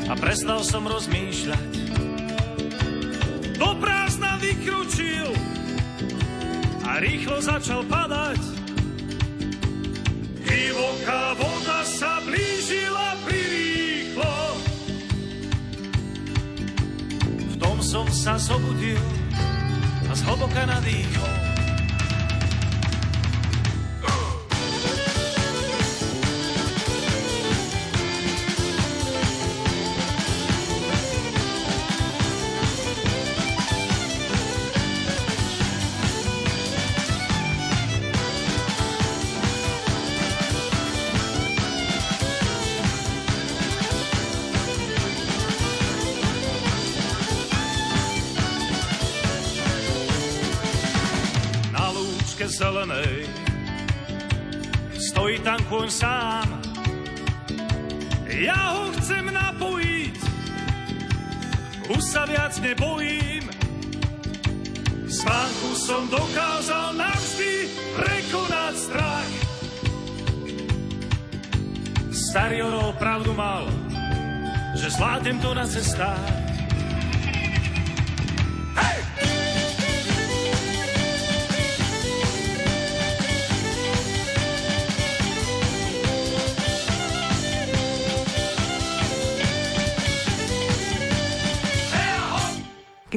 [0.08, 1.68] a prestal som rozmýšľať.
[3.60, 5.28] Do prázdna vykručil
[6.88, 8.40] a rýchlo začal padať.
[10.48, 14.36] Divoká voda sa blížila prirýchlo.
[17.52, 19.04] V tom som sa zobudil
[20.08, 21.37] a zhlboka nadýchol.
[55.88, 56.48] Kôň sám,
[58.28, 60.20] ja ho chcem napojiť,
[61.88, 63.48] už sa viac nebojím.
[65.08, 69.32] Spánku som dokázal navždy prekonať strach.
[72.12, 73.64] Starý orol pravdu mal,
[74.76, 76.37] že zvládnem to na cestách.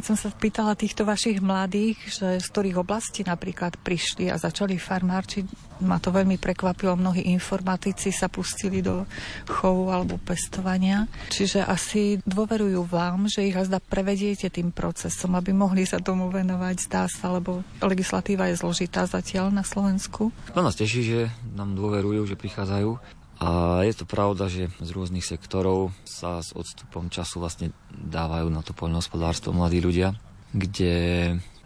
[0.01, 4.81] Keď som sa pýtala týchto vašich mladých, že z ktorých oblastí napríklad prišli a začali
[4.81, 6.97] farmárčiť, ma to veľmi prekvapilo.
[6.97, 9.05] Mnohí informatici sa pustili do
[9.45, 11.05] chovu alebo pestovania.
[11.29, 16.75] Čiže asi dôverujú vám, že ich azda prevediete tým procesom, aby mohli sa tomu venovať,
[16.81, 20.33] zdá sa, lebo legislatíva je zložitá zatiaľ na Slovensku.
[20.57, 21.19] To nás teší, že
[21.53, 27.09] nám dôverujú, že prichádzajú a je to pravda, že z rôznych sektorov sa s odstupom
[27.09, 30.13] času vlastne dávajú na to poľnohospodárstvo mladí ľudia,
[30.53, 30.93] kde,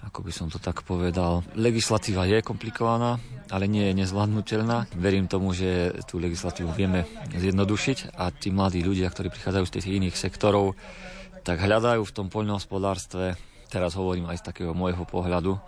[0.07, 3.19] ako by som to tak povedal, legislatíva je komplikovaná,
[3.51, 4.87] ale nie je nezvládnutelná.
[4.95, 7.03] Verím tomu, že tú legislatívu vieme
[7.35, 10.79] zjednodušiť a tí mladí ľudia, ktorí prichádzajú z tých iných sektorov,
[11.43, 13.35] tak hľadajú v tom poľnohospodárstve,
[13.67, 15.59] teraz hovorím aj z takého môjho pohľadu,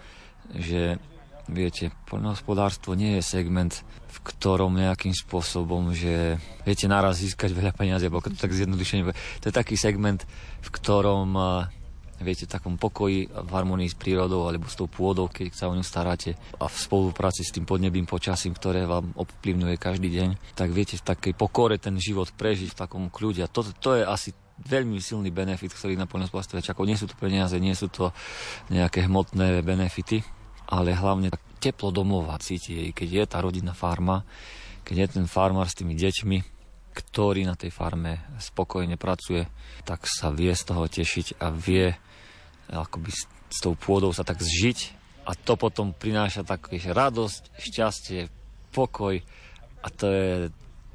[0.55, 1.03] že
[1.47, 3.71] Viete, poľnohospodárstvo nie je segment,
[4.11, 6.35] v ktorom nejakým spôsobom, že
[6.67, 9.07] viete naraz získať veľa peniazy, alebo to tak zjednodušenie.
[9.43, 10.27] To je taký segment,
[10.59, 11.39] v ktorom
[12.19, 15.77] viete, v takom pokoji, v harmonii s prírodou alebo s tou pôdou, keď sa o
[15.77, 20.73] ňu staráte a v spolupráci s tým podnebím počasím, ktoré vám ovplyvňuje každý deň, tak
[20.73, 23.45] viete v takej pokore ten život prežiť v takom kľude.
[23.45, 26.81] A to, to je asi veľmi silný benefit, ktorý na poľnohospodárstve čaká.
[26.81, 28.09] Nie sú to peniaze, nie sú to
[28.73, 30.25] nejaké hmotné benefity,
[30.67, 34.27] ale hlavne teplo domova cíti, keď je tá rodinná farma,
[34.83, 36.37] keď je ten farmár s tými deťmi,
[36.97, 39.45] ktorý na tej farme spokojne pracuje,
[39.85, 41.93] tak sa vie z toho tešiť a vie
[42.71, 43.27] akoby s,
[43.61, 44.97] tou pôdou sa tak zžiť.
[45.27, 48.31] A to potom prináša tak vieš, radosť, šťastie,
[48.71, 49.19] pokoj.
[49.83, 50.31] A to je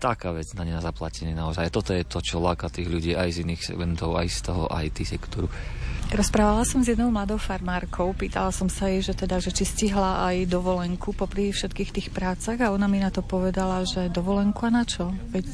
[0.02, 1.70] taká vec na ne na zaplatenie naozaj.
[1.70, 4.98] Toto je to, čo láka tých ľudí aj z iných segmentov, aj z toho IT
[5.06, 5.46] sektoru.
[6.12, 10.28] Rozprávala som s jednou mladou farmárkou, pýtala som sa jej, že teda, že či stihla
[10.28, 14.70] aj dovolenku popri všetkých tých prácach a ona mi na to povedala, že dovolenku a
[14.74, 15.08] na čo?
[15.32, 15.46] Veď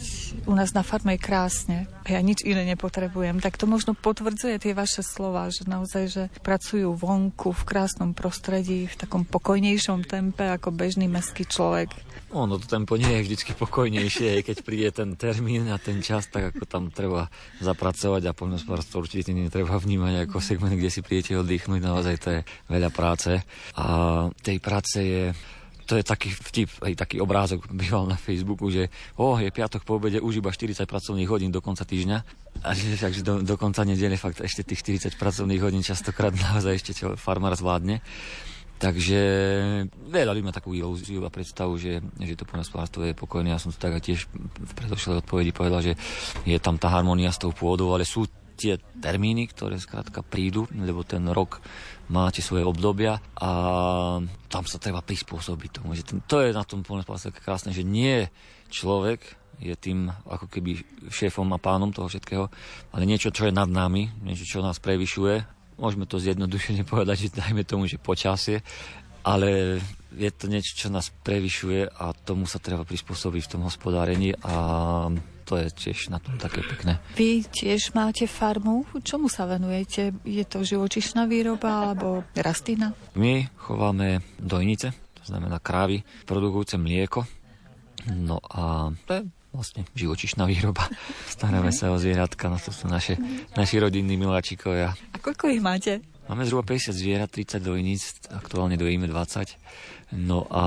[0.51, 1.78] u nás na farme je krásne,
[2.09, 3.38] ja nič iné nepotrebujem.
[3.38, 8.88] Tak to možno potvrdzuje tie vaše slova, že naozaj, že pracujú vonku v krásnom prostredí,
[8.88, 11.92] v takom pokojnejšom tempe ako bežný mestský človek.
[12.36, 16.52] Ono to tempo nie je vždy pokojnejšie, keď príde ten termín a ten čas, tak
[16.52, 17.32] ako tam treba
[17.64, 22.40] zapracovať a poľnohospodárstvo určite netreba vnímať ako segment, kde si prídete oddychnúť, naozaj to je
[22.68, 23.32] veľa práce.
[23.80, 23.84] A
[24.44, 25.24] tej práce je
[25.89, 29.97] to je taký vtip, aj taký obrázok býval na Facebooku, že oh, je piatok po
[29.97, 32.18] obede už iba 40 pracovných hodín do konca týždňa.
[32.61, 36.76] A že, takže do, do konca nedele fakt ešte tých 40 pracovných hodín častokrát naozaj
[36.76, 38.05] ešte čo farmár zvládne.
[38.78, 39.20] Takže
[40.07, 43.51] veľa ľudí má takú ilúziu a predstavu, že, že to poľnohospodárstvo je pokojné.
[43.51, 45.93] Ja som to tak tiež v predošlej odpovedi povedal, že
[46.47, 51.06] je tam tá harmonia s tou pôdou, ale sú tie termíny, ktoré skrátka prídu, lebo
[51.06, 51.62] ten rok
[52.11, 53.50] máte svoje obdobia a
[54.50, 55.94] tam sa treba prispôsobiť tomu.
[55.94, 58.26] Že ten, to je na tom poľnohospodárstve krásne, že nie
[58.66, 59.22] človek
[59.59, 62.46] je tým ako keby šéfom a pánom toho všetkého,
[62.94, 65.42] ale niečo, čo je nad nami, niečo, čo nás prevyšuje.
[65.78, 68.62] Môžeme to zjednodušene povedať, že dajme tomu, že počasie,
[69.26, 69.78] ale
[70.14, 74.54] je to niečo, čo nás prevyšuje a tomu sa treba prispôsobiť v tom hospodárení a
[75.49, 77.01] to je tiež na tom také pekné.
[77.16, 78.84] Vy tiež máte farmu.
[79.01, 80.12] Čomu sa venujete?
[80.28, 82.92] Je to živočišná výroba alebo rastlina?
[83.16, 87.24] My chováme dojnice, to znamená krávy, produkujúce mlieko.
[88.12, 89.22] No a to je
[89.57, 90.84] vlastne živočišná výroba.
[91.34, 93.16] Staráme sa o zvieratka, no to sú naše,
[93.57, 94.92] naši rodinní miláčikovia.
[94.92, 96.05] A koľko ich máte?
[96.28, 99.57] Máme zhruba 50 zvierat, 30 dojníc, aktuálne dojíme 20.
[100.09, 100.62] No a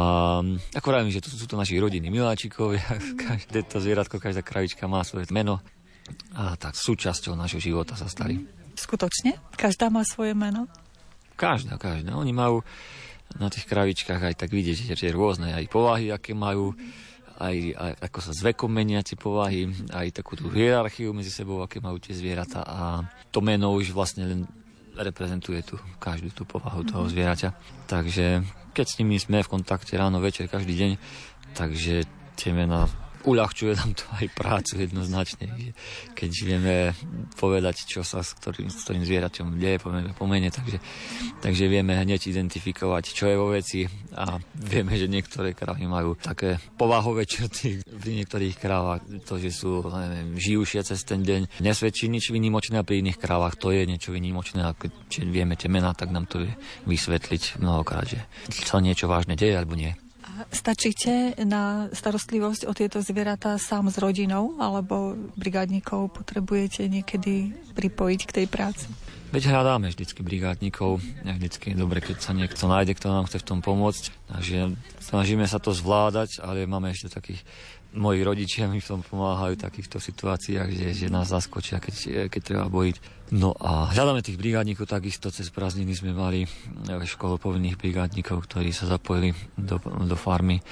[0.77, 2.85] ako vravím, že to sú to naši rodiny miláčikovia,
[3.25, 5.61] každé to zvieratko, každá kravička má svoje meno
[6.35, 8.37] a tak súčasťou našho života sa stali.
[8.77, 9.37] Skutočne?
[9.57, 10.69] Každá má svoje meno?
[11.35, 12.13] Každá, každá.
[12.13, 12.61] Oni majú
[13.39, 16.75] na tých kravičkách aj tak vidieť, že rôzne aj povahy, aké majú,
[17.39, 21.63] aj, aj ako sa s vekom menia tie povahy, aj takú tú hierarchiu medzi sebou,
[21.63, 24.39] aké majú tie zvieratá a to meno už vlastne len
[24.97, 27.53] reprezentuje tu každú tú povahu toho zvieraťa.
[27.87, 30.91] Takže keď s nimi sme v kontakte ráno, večer, každý deň,
[31.55, 32.07] takže
[32.39, 32.87] tie mená
[33.25, 35.45] uľahčuje nám to aj prácu jednoznačne.
[36.17, 36.75] Keď vieme
[37.37, 40.77] povedať, čo sa s ktorým, s ktorým zvieraťom deje, povieme pomene, takže,
[41.41, 43.85] takže vieme hneď identifikovať, čo je vo veci
[44.17, 49.85] a vieme, že niektoré krávy majú také povahové črty pri niektorých krávach, to, že sú
[49.87, 54.13] neviem, žijúšie cez ten deň, nesvedčí nič výnimočné a pri iných krávach to je niečo
[54.13, 54.91] výnimočné a keď
[55.29, 56.53] vieme tie mená, tak nám to vie
[56.89, 58.19] vysvetliť mnohokrát, že
[58.49, 59.93] sa niečo vážne deje alebo nie.
[60.49, 68.35] Stačíte na starostlivosť o tieto zvieratá sám s rodinou, alebo brigádnikov potrebujete niekedy pripojiť k
[68.41, 68.87] tej práci?
[69.31, 73.47] Veď hľadáme vždycky brigádnikov, vždycky je dobre, keď sa niekto nájde, kto nám chce v
[73.47, 74.03] tom pomôcť.
[74.27, 77.39] Takže snažíme sa to zvládať, ale máme ešte takých
[77.91, 82.41] moji rodičia mi v tom pomáhajú v takýchto situáciách, že, že nás zaskočia, keď, keď
[82.41, 82.95] treba bojiť.
[83.35, 86.47] No a hľadáme tých brigádnikov, takisto cez prázdniny sme mali
[86.87, 90.63] školu povinných brigádnikov, ktorí sa zapojili do, do farmy.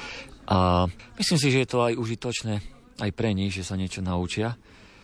[0.47, 0.87] A
[1.19, 2.53] myslím si, že je to aj užitočné
[2.99, 4.55] aj pre nich, že sa niečo naučia.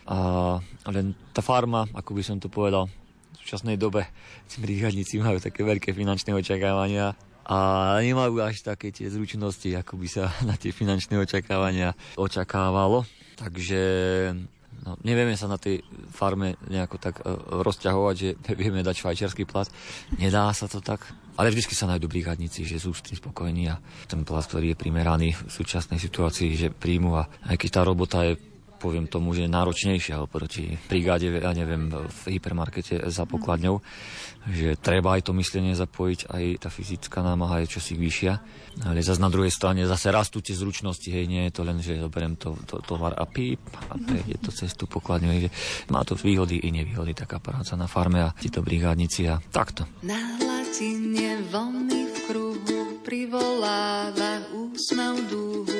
[0.06, 0.60] A
[0.92, 4.08] len tá farma, ako by som to povedal, v súčasnej dobe
[4.56, 7.14] brigádnici majú také veľké finančné očakávania
[7.46, 7.58] a
[8.02, 13.06] nemajú až také tie zručnosti, ako by sa na tie finančné očakávania očakávalo.
[13.36, 13.80] Takže
[14.82, 18.28] no, nevieme sa na tej farme nejako tak uh, rozťahovať, že
[18.60, 19.70] vieme dať švajčiarsky plat.
[20.18, 21.06] Nedá sa to tak.
[21.36, 23.76] Ale vždy sa nájdú brigádnici, že sú s tým spokojní a
[24.08, 28.24] ten plat, ktorý je primeraný v súčasnej situácii, že príjmu a aj keď tá robota
[28.24, 28.40] je
[28.86, 33.82] poviem tomu, že náročnejšia oproti brigáde, ja neviem, v hypermarkete za pokladňou,
[34.46, 38.32] že treba aj to myslenie zapojiť, aj tá fyzická námaha je čosi vyššia.
[38.86, 41.98] Ale zase na druhej strane zase rastú tie zručnosti, hej, nie je to len, že
[41.98, 43.58] zoberiem to, to, tovar a píp
[43.90, 45.50] a je to cez tú pokladňu, hej, že
[45.90, 49.82] má to výhody i nevýhody, taká práca na farme a títo brigádnici a takto.
[50.06, 55.75] Na hladine vlny v kruhu privoláva úsmev dúhu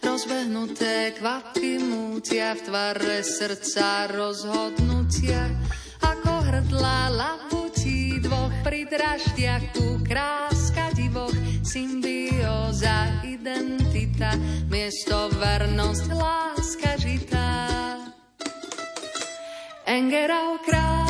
[0.00, 5.52] rozbehnuté kvapky mútia v tvare srdca rozhodnutia.
[6.00, 14.32] Ako hrdla labutí dvoch pri draždiaku kráska divoch, symbióza, identita,
[14.72, 17.50] miesto vernosť, láska žitá.
[19.84, 21.09] Engerau kráska,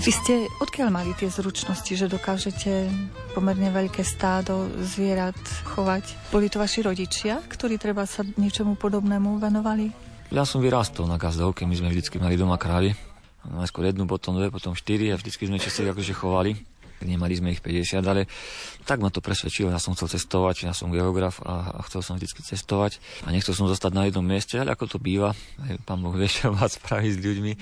[0.00, 2.88] Vy ste odkiaľ mali tie zručnosti, že dokážete
[3.36, 5.36] pomerne veľké stádo zvierat
[5.76, 6.32] chovať?
[6.32, 9.92] Boli to vaši rodičia, ktorí treba sa niečomu podobnému venovali?
[10.32, 12.96] Ja som vyrastol na gazdovke, my sme vždycky mali doma krávy.
[13.44, 16.56] Najskôr jednu, potom dve, potom štyri a vždycky sme často akože chovali.
[17.06, 18.28] Nemali sme ich 50, ale
[18.84, 19.72] tak ma to presvedčilo.
[19.72, 23.00] Ja som chcel cestovať, ja som geograf a, chcel som vždycky cestovať.
[23.24, 25.32] A nechcel som zostať na jednom mieste, ale ako to býva,
[25.64, 27.52] aj pán Boh vie, čo má spraviť s ľuďmi,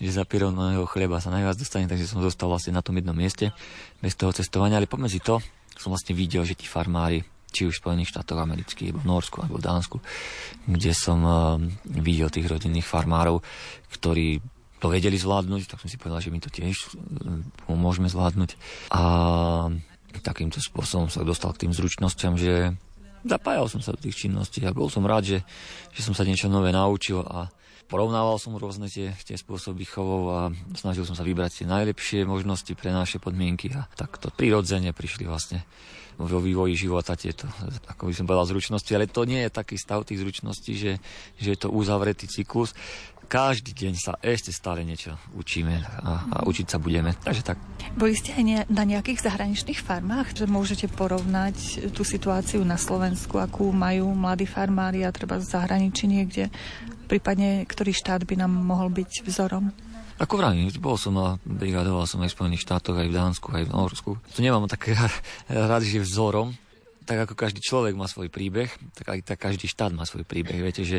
[0.00, 3.52] že za jeho chleba sa najviac dostane, takže som zostal vlastne na tom jednom mieste
[4.00, 4.80] bez toho cestovania.
[4.80, 5.40] Ale pomedzi to
[5.76, 7.24] som vlastne videl, že tí farmári
[7.56, 9.96] či už v Spojených štátoch amerických, alebo v Norsku, alebo v Dánsku,
[10.68, 11.56] kde som uh,
[11.88, 13.40] videl tých rodinných farmárov,
[13.96, 14.44] ktorí
[14.80, 18.56] to vedeli zvládnuť, tak som si povedal, že my to tiež uh, môžeme zvládnuť.
[18.92, 19.02] A
[20.20, 22.72] takýmto spôsobom sa dostal k tým zručnosťam, že
[23.26, 25.38] zapájal som sa do tých činností a bol som rád, že,
[25.92, 27.50] že som sa niečo nové naučil a
[27.86, 30.40] porovnával som rôzne tie, tie spôsoby chovov a
[30.74, 35.62] snažil som sa vybrať tie najlepšie možnosti pre naše podmienky a takto prirodzene prišli vlastne
[36.16, 37.44] vo vývoji života tieto,
[37.92, 40.92] ako by som povedal, zručnosti, ale to nie je taký stav tých zručností, že,
[41.36, 42.72] že je to uzavretý cyklus.
[43.26, 47.10] Každý deň sa ešte stále niečo učíme a, a učiť sa budeme.
[47.10, 47.58] Takže tak.
[47.98, 53.42] Boli ste aj ne, na nejakých zahraničných farmách, že môžete porovnať tú situáciu na Slovensku,
[53.42, 56.54] akú majú mladí farmári a treba v zahraničí niekde,
[57.10, 59.74] prípadne ktorý štát by nám mohol byť vzorom?
[60.16, 63.68] Ako vravím, bol som a brigadoval som aj v Spojených štátoch, aj v Dánsku, aj
[63.68, 64.10] v Norsku.
[64.16, 64.88] To nemám tak
[65.50, 66.56] rád, že vzorom,
[67.06, 68.66] tak ako každý človek má svoj príbeh,
[68.98, 70.58] tak aj tak každý štát má svoj príbeh.
[70.58, 70.98] Viete, že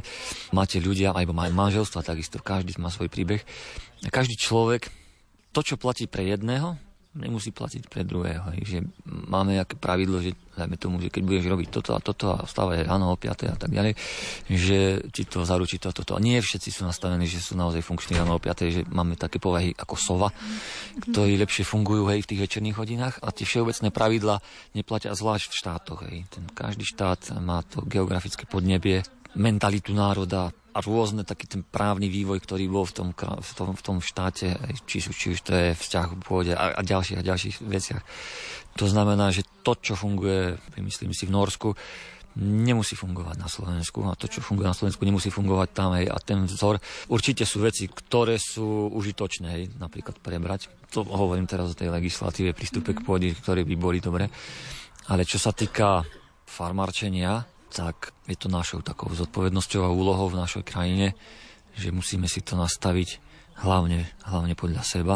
[0.56, 3.44] máte ľudia, alebo majú manželstva, takisto každý má svoj príbeh.
[4.08, 4.88] Každý človek,
[5.52, 6.80] to, čo platí pre jedného,
[7.18, 8.54] nemusí platiť pre druhého.
[8.54, 8.60] Hej.
[8.64, 12.46] Že máme nejaké pravidlo, že dajme tomu, že keď budeš robiť toto a toto a
[12.46, 13.94] vstávať ráno o 5 a tak ďalej,
[14.50, 16.18] že ti to zaručí toto, toto.
[16.18, 19.38] A nie všetci sú nastavení, že sú naozaj funkční ráno o 5, že máme také
[19.38, 20.30] povahy ako sova,
[21.02, 24.36] ktorí lepšie fungujú hej, v tých večerných hodinách a tie všeobecné pravidla
[24.74, 26.00] neplatia zvlášť v štátoch.
[26.10, 26.30] Hej.
[26.30, 29.06] Ten, každý štát má to geografické podnebie,
[29.38, 33.82] mentalitu národa, a rôzne taký ten právny vývoj, ktorý bol v tom, v tom, v
[33.82, 34.54] tom štáte,
[34.86, 38.04] či, či už to je vzťah v pôde a, a ďalších a ďalších veciach.
[38.78, 41.74] To znamená, že to, čo funguje, myslím si, v Norsku,
[42.38, 45.98] nemusí fungovať na Slovensku a to, čo funguje na Slovensku, nemusí fungovať tam.
[45.98, 46.14] Hej.
[46.14, 46.78] A ten vzor,
[47.10, 50.70] určite sú veci, ktoré sú užitočné, hej, napríklad prebrať.
[50.94, 54.30] To hovorím teraz o tej legislatíve, prístupe k pôde, ktoré by boli dobre.
[55.10, 56.06] Ale čo sa týka
[56.46, 61.14] farmarčenia, tak je to našou takou zodpovednosťou a úlohou v našej krajine,
[61.78, 63.22] že musíme si to nastaviť
[63.62, 65.16] hlavne, hlavne podľa seba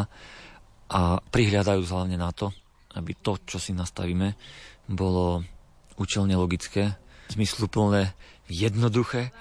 [0.92, 2.52] a prihľadajú hlavne na to,
[2.98, 4.36] aby to, čo si nastavíme,
[4.92, 5.42] bolo
[5.96, 7.00] účelne logické,
[7.32, 8.12] zmysluplné,
[8.52, 9.32] jednoduché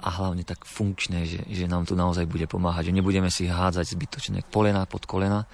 [0.00, 3.96] a hlavne tak funkčné, že, že nám to naozaj bude pomáhať, že nebudeme si hádzať
[3.96, 5.48] zbytočné polena pod kolena,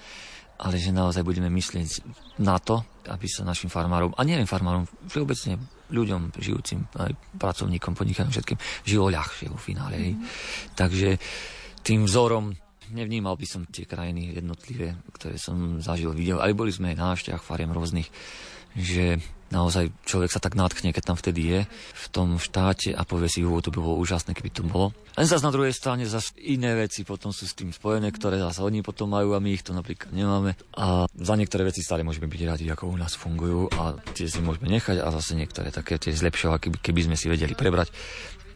[0.57, 2.03] ale že naozaj budeme myslieť
[2.41, 8.33] na to, aby sa našim farmárom, a nielen farmárom, všeobecne ľuďom, žijúcim, aj pracovníkom, podnikaním
[8.33, 10.15] všetkým, žilo ľahšie vo finále.
[10.15, 10.23] Mm.
[10.75, 11.09] Takže
[11.83, 12.51] tým vzorom
[12.91, 16.39] nevnímal by som tie krajiny jednotlivé, ktoré som zažil, videl.
[16.39, 18.07] Aj boli sme aj na návštevách fariem rôznych,
[18.75, 19.19] že
[19.49, 21.59] naozaj človek sa tak nátkne, keď tam vtedy je
[21.93, 24.91] v tom štáte a povie si, to by bolo úžasné, keby to bolo.
[25.17, 28.61] Len zase na druhej strane zase iné veci potom sú s tým spojené, ktoré zase
[28.61, 30.53] oni potom majú a my ich to napríklad nemáme.
[30.77, 34.43] A za niektoré veci stále môžeme byť radi, ako u nás fungujú a tie si
[34.43, 37.89] môžeme nechať a zase niektoré také tie zlepšovať, keby, keby sme si vedeli prebrať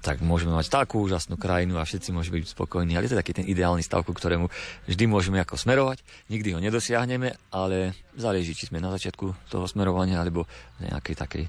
[0.01, 2.97] tak môžeme mať takú úžasnú krajinu a všetci môžeme byť spokojní.
[2.97, 4.49] Ale je to taký ten ideálny stav, ku ktorému
[4.89, 6.01] vždy môžeme ako smerovať.
[6.33, 10.49] Nikdy ho nedosiahneme, ale záleží, či sme na začiatku toho smerovania alebo
[10.81, 11.43] v nejakej takej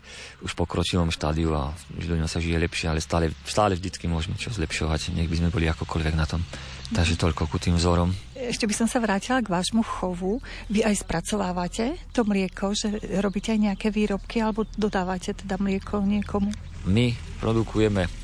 [0.44, 4.52] už pokročilom štádiu a už ľuďom sa žije lepšie, ale stále, stále vždycky môžeme čo
[4.52, 5.16] zlepšovať.
[5.16, 6.44] Nech by sme boli akokoľvek na tom.
[6.92, 8.12] Takže toľko ku tým vzorom.
[8.36, 10.44] Ešte by som sa vrátila k vášmu chovu.
[10.68, 16.52] Vy aj spracovávate to mlieko, že robíte aj nejaké výrobky alebo dodávate teda mlieko niekomu?
[16.84, 18.21] My produkujeme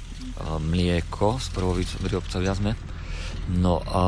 [0.62, 2.73] mlieko, z prvovýrobcovia sme.
[3.49, 4.03] No a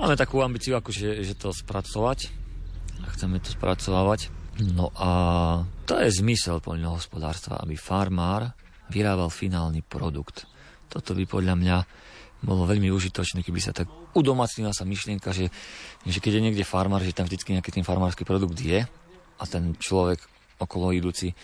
[0.00, 2.32] máme takú ambíciu, akože, že to spracovať.
[3.14, 4.32] Chceme to spracovávať.
[4.62, 5.10] No a
[5.84, 8.54] to je zmysel poľnohospodárstva, aby farmár
[8.88, 10.46] vyrábal finálny produkt.
[10.88, 11.76] Toto by podľa mňa
[12.44, 15.48] bolo veľmi užitočné, keby sa tak udomacnila sa myšlienka, že,
[16.04, 18.84] že keď je niekde farmár, že tam vždycky nejaký ten farmársky produkt je
[19.34, 20.20] a ten človek
[20.60, 21.34] okolo idúci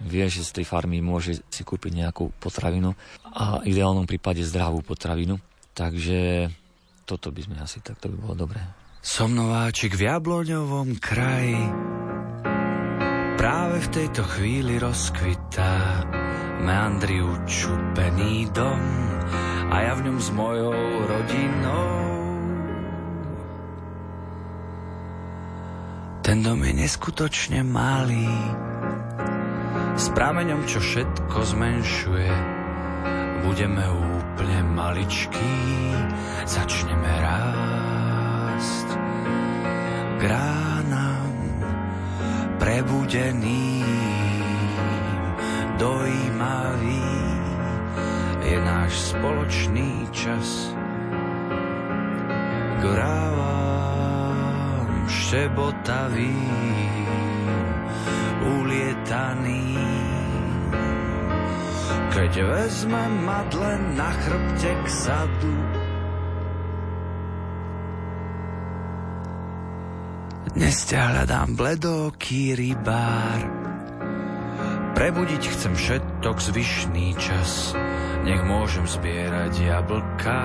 [0.00, 4.80] vie, že z tej farmy môže si kúpiť nejakú potravinu a v ideálnom prípade zdravú
[4.80, 5.36] potravinu.
[5.76, 6.50] Takže
[7.04, 8.60] toto by sme asi tak, to by bolo dobré.
[9.00, 11.56] Som nováčik v Jabloňovom kraji
[13.40, 16.04] Práve v tejto chvíli rozkvitá
[16.60, 18.82] Meandri učupený dom
[19.72, 20.76] A ja v ňom s mojou
[21.08, 21.88] rodinou
[26.20, 28.28] Ten dom je neskutočne malý
[29.96, 32.30] s prameňom, čo všetko zmenšuje.
[33.40, 35.56] Budeme úplne maličkí,
[36.44, 38.88] začneme rásť.
[40.20, 41.32] K ránam
[42.60, 43.80] prebudený,
[45.80, 47.08] dojímavý
[48.44, 50.76] je náš spoločný čas.
[52.80, 57.19] K rávam štebotavým
[58.40, 59.76] ulietaný.
[62.10, 65.56] Keď vezme madle na chrbte k sadu,
[70.50, 73.40] Dnes ťa hľadám bledoký rybár.
[74.98, 77.70] Prebudiť chcem všetok zvyšný čas.
[78.26, 80.44] Nech môžem zbierať jablká,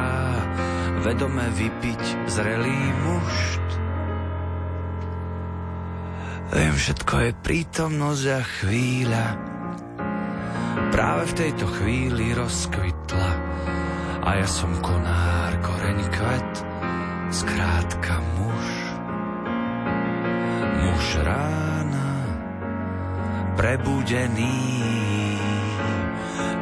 [1.01, 3.64] vedome vypiť zrelý mušt
[6.55, 9.25] Viem, všetko je prítomnosť a chvíľa.
[10.87, 13.31] Práve v tejto chvíli rozkvitla
[14.23, 16.53] a ja som konár, koreň kvet,
[17.27, 18.67] skrátka muž.
[20.79, 22.11] Muž rána,
[23.59, 24.63] prebudený,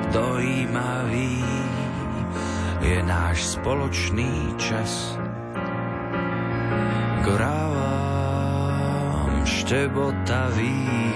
[0.09, 1.37] dojímavý,
[2.81, 5.21] je náš spoločný čas.
[7.21, 7.72] Goráva
[9.63, 11.15] štebotavým,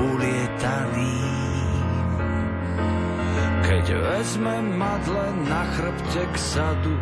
[0.00, 1.68] ulietaným.
[3.60, 6.96] Keď vezme madle na chrbte k sadu,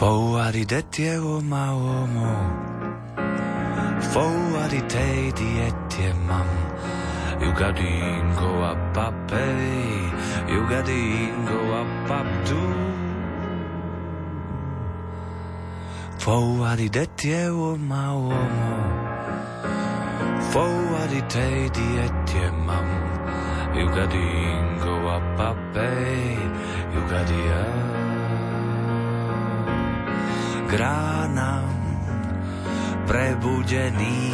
[0.00, 2.32] Fouari detie oma omo
[4.00, 6.48] Fouari teidi etie mam
[7.36, 10.08] Jugadingo a papei
[10.48, 12.79] Jugadingo a papdu
[16.30, 18.74] Fouari detie uoma uomo
[20.50, 22.90] Fouari teidi etie mam.
[23.74, 25.90] Jugadingo a pape
[26.94, 27.64] Jugadia
[30.70, 31.66] Gránam
[33.10, 34.30] prebudený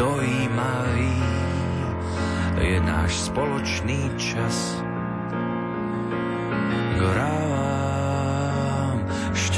[0.00, 1.16] Dojímavý
[2.56, 4.80] je náš spoločný čas.
[6.96, 7.39] Grává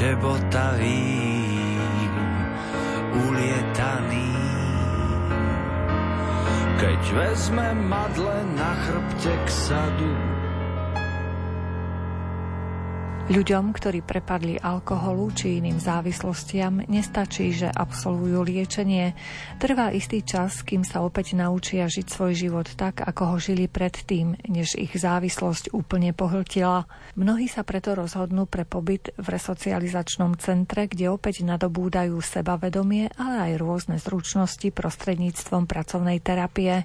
[0.03, 1.79] štebotavým,
[3.23, 4.35] ulietaný.
[6.75, 10.11] Keď vezme madle na chrbte k sadu,
[13.23, 19.15] Ľuďom, ktorí prepadli alkoholu či iným závislostiam, nestačí, že absolvujú liečenie.
[19.63, 24.35] Trvá istý čas, kým sa opäť naučia žiť svoj život tak, ako ho žili predtým,
[24.51, 26.83] než ich závislosť úplne pohltila.
[27.15, 33.53] Mnohí sa preto rozhodnú pre pobyt v resocializačnom centre, kde opäť nadobúdajú sebavedomie, ale aj
[33.55, 36.83] rôzne zručnosti prostredníctvom pracovnej terapie.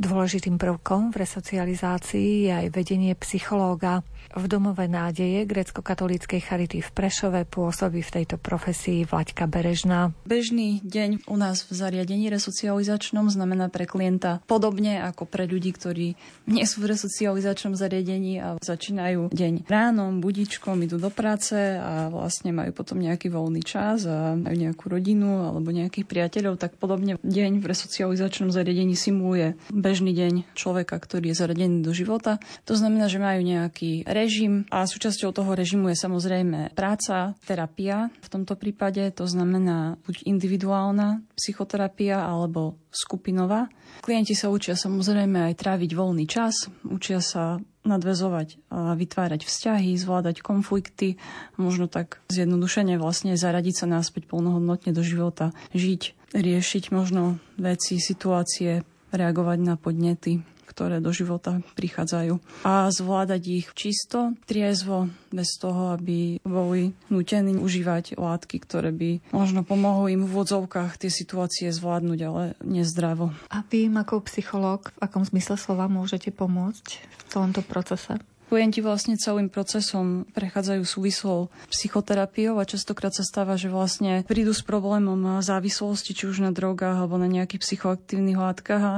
[0.00, 4.00] Dôležitým prvkom v resocializácii je aj vedenie psychológa.
[4.32, 10.14] V domove nádeje grecko-katolíckej charity v Prešove pôsobí v tejto profesii Vlaďka Berežná.
[10.22, 16.14] Bežný deň u nás v zariadení resocializačnom znamená pre klienta podobne ako pre ľudí, ktorí
[16.46, 22.54] nie sú v resocializačnom zariadení a začínajú deň ránom, budičkom, idú do práce a vlastne
[22.54, 27.58] majú potom nejaký voľný čas a majú nejakú rodinu alebo nejakých priateľov, tak podobne deň
[27.58, 32.38] v resocializačnom zariadení simuluje bežný deň človeka, ktorý je zaradený do života.
[32.70, 38.28] To znamená, že majú nejaký režim a súčasťou toho režimu je samozrejme práca, terapia v
[38.28, 43.72] tomto prípade, to znamená buď individuálna psychoterapia alebo skupinová.
[44.04, 50.42] Klienti sa učia samozrejme aj tráviť voľný čas, učia sa nadvezovať a vytvárať vzťahy, zvládať
[50.42, 51.16] konflikty,
[51.56, 58.82] možno tak zjednodušene vlastne zaradiť sa náspäť plnohodnotne do života, žiť, riešiť možno veci, situácie,
[59.14, 62.66] reagovať na podnety ktoré do života prichádzajú.
[62.66, 69.62] A zvládať ich čisto, triezvo, bez toho, aby boli nutení užívať látky, ktoré by možno
[69.62, 73.30] pomohli im v vodzovkách tie situácie zvládnuť, ale nezdravo.
[73.52, 78.18] A vy ako psychológ, v akom zmysle slova môžete pomôcť v tomto procese?
[78.46, 84.62] Klienti vlastne celým procesom prechádzajú súvislou psychoterapiou a častokrát sa stáva, že vlastne prídu s
[84.62, 88.82] problémom závislosti, či už na drogách alebo na nejakých psychoaktívnych látkach.
[88.82, 88.94] A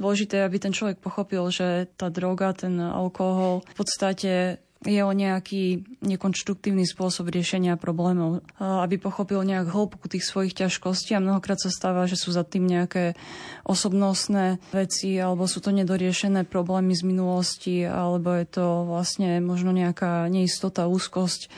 [0.00, 5.10] dôležité je, aby ten človek pochopil, že tá droga, ten alkohol v podstate je o
[5.10, 11.68] nejaký nekonštruktívny spôsob riešenia problémov, aby pochopil nejak hĺbku tých svojich ťažkostí a mnohokrát sa
[11.68, 13.18] stáva, že sú za tým nejaké
[13.66, 20.30] osobnostné veci alebo sú to nedoriešené problémy z minulosti alebo je to vlastne možno nejaká
[20.30, 21.50] neistota, úzkosť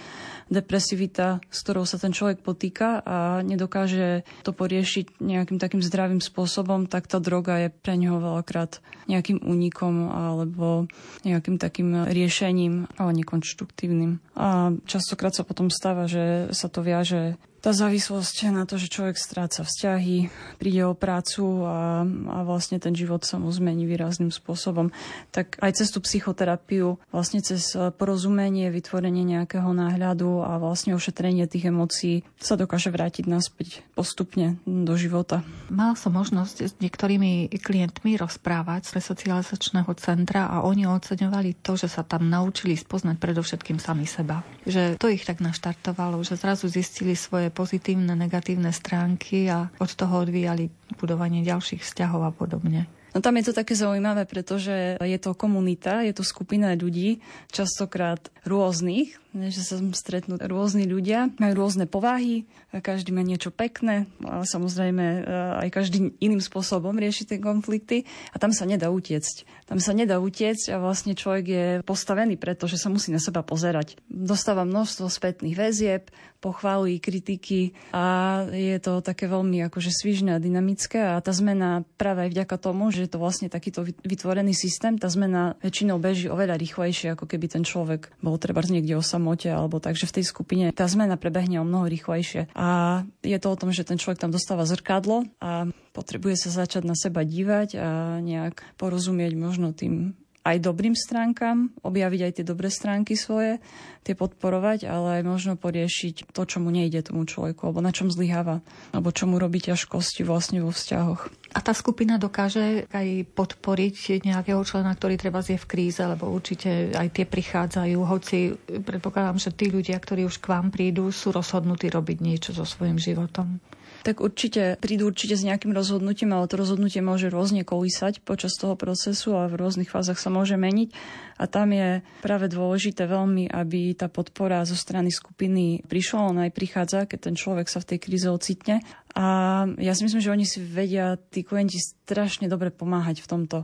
[0.48, 6.88] depresivita, s ktorou sa ten človek potýka a nedokáže to poriešiť nejakým takým zdravým spôsobom,
[6.88, 10.88] tak tá droga je pre neho veľakrát nejakým únikom alebo
[11.24, 14.20] nejakým takým riešením, ale nekonštruktívnym.
[14.36, 19.18] A častokrát sa potom stáva, že sa to viaže tá závislosť na to, že človek
[19.18, 20.30] stráca vzťahy,
[20.62, 24.94] príde o prácu a, a vlastne ten život sa mu zmení výrazným spôsobom.
[25.34, 31.68] Tak aj cez tú psychoterapiu, vlastne cez porozumenie, vytvorenie nejakého náhľadu a vlastne ošetrenie tých
[31.68, 35.42] emócií sa dokáže vrátiť naspäť postupne do života.
[35.68, 41.90] Mal som možnosť s niektorými klientmi rozprávať z resocializačného centra a oni oceňovali to, že
[41.90, 44.46] sa tam naučili spoznať predovšetkým sami seba.
[44.62, 50.24] Že to ich tak naštartovalo, že zrazu zistili svoje pozitívne, negatívne stránky a od toho
[50.26, 50.68] odvíjali
[50.98, 52.86] budovanie ďalších vzťahov a podobne.
[53.16, 58.20] No tam je to také zaujímavé, pretože je to komunita, je to skupina ľudí, častokrát
[58.44, 62.48] rôznych, že sa stretnú rôzni ľudia, majú rôzne povahy,
[62.80, 65.20] každý má niečo pekné, ale samozrejme e,
[65.64, 69.68] aj každý iným spôsobom rieši tie konflikty a tam sa nedá utiecť.
[69.68, 73.44] Tam sa nedá utiecť a vlastne človek je postavený preto, že sa musí na seba
[73.44, 74.00] pozerať.
[74.08, 81.02] Dostáva množstvo spätných väzieb, pochvály, kritiky a je to také veľmi akože svižné a dynamické
[81.02, 85.08] a tá zmena práve aj vďaka tomu, že je to vlastne takýto vytvorený systém, tá
[85.08, 89.80] zmena väčšinou beží oveľa rýchlejšie, ako keby ten človek bol treba niekde o samote alebo
[89.80, 92.52] takže v tej skupine tá zmena prebehne o mnoho rýchlejšie.
[92.52, 96.84] A je to o tom, že ten človek tam dostáva zrkadlo a potrebuje sa začať
[96.84, 97.88] na seba dívať a
[98.20, 100.12] nejak porozumieť možno tým
[100.48, 103.60] aj dobrým stránkam, objaviť aj tie dobré stránky svoje,
[104.00, 108.08] tie podporovať, ale aj možno poriešiť to, čo mu nejde tomu človeku, alebo na čom
[108.08, 108.64] zlyháva,
[108.96, 111.28] alebo čo mu robí ťažkosti vlastne vo vzťahoch.
[111.58, 116.94] A tá skupina dokáže aj podporiť nejakého člena, ktorý treba je v kríze, lebo určite
[116.94, 118.54] aj tie prichádzajú, hoci
[118.86, 123.02] predpokladám, že tí ľudia, ktorí už k vám prídu, sú rozhodnutí robiť niečo so svojím
[123.02, 123.58] životom
[124.06, 128.78] tak určite prídu určite s nejakým rozhodnutím, ale to rozhodnutie môže rôzne kolísať počas toho
[128.78, 130.94] procesu a v rôznych fázach sa môže meniť.
[131.38, 136.30] A tam je práve dôležité veľmi, aby tá podpora zo strany skupiny prišla.
[136.30, 138.82] Ona aj prichádza, keď ten človek sa v tej kríze ocitne.
[139.14, 143.58] A ja si myslím, že oni si vedia, tí klienti, strašne dobre pomáhať v tomto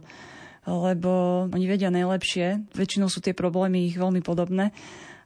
[0.64, 2.72] lebo oni vedia najlepšie.
[2.72, 4.72] Väčšinou sú tie problémy ich veľmi podobné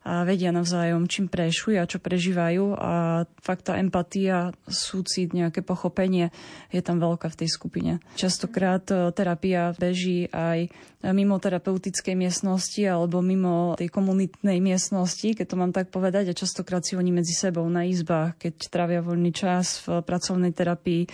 [0.08, 6.32] a vedia navzájom, čím prešujú a čo prežívajú a fakt tá empatia, súcit, nejaké pochopenie
[6.72, 7.92] je tam veľká v tej skupine.
[8.16, 10.72] Častokrát e, terapia beží aj
[11.12, 16.82] mimo terapeutickej miestnosti alebo mimo tej komunitnej miestnosti, keď to mám tak povedať, a častokrát
[16.82, 21.04] si oni medzi sebou na izbách, keď trávia voľný čas v pracovnej terapii,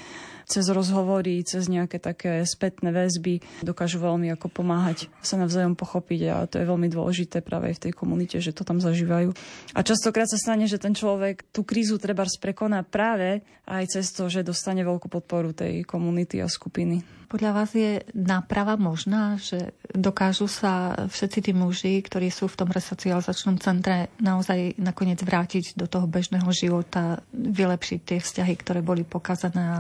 [0.45, 6.36] cez rozhovory, cez nejaké také spätné väzby dokážu veľmi ako pomáhať sa navzájom pochopiť a
[6.49, 9.32] to je veľmi dôležité práve aj v tej komunite, že to tam zažívajú.
[9.74, 14.28] A častokrát sa stane, že ten človek tú krízu treba prekoná práve aj cez to,
[14.28, 17.24] že dostane veľkú podporu tej komunity a skupiny.
[17.35, 22.70] Podľa vás je náprava možná, že dokážu sa všetci tí muži, ktorí sú v tom
[22.70, 29.62] resocializačnom centre, naozaj nakoniec vrátiť do toho bežného života, vylepšiť tie vzťahy, ktoré boli pokazané
[29.66, 29.78] a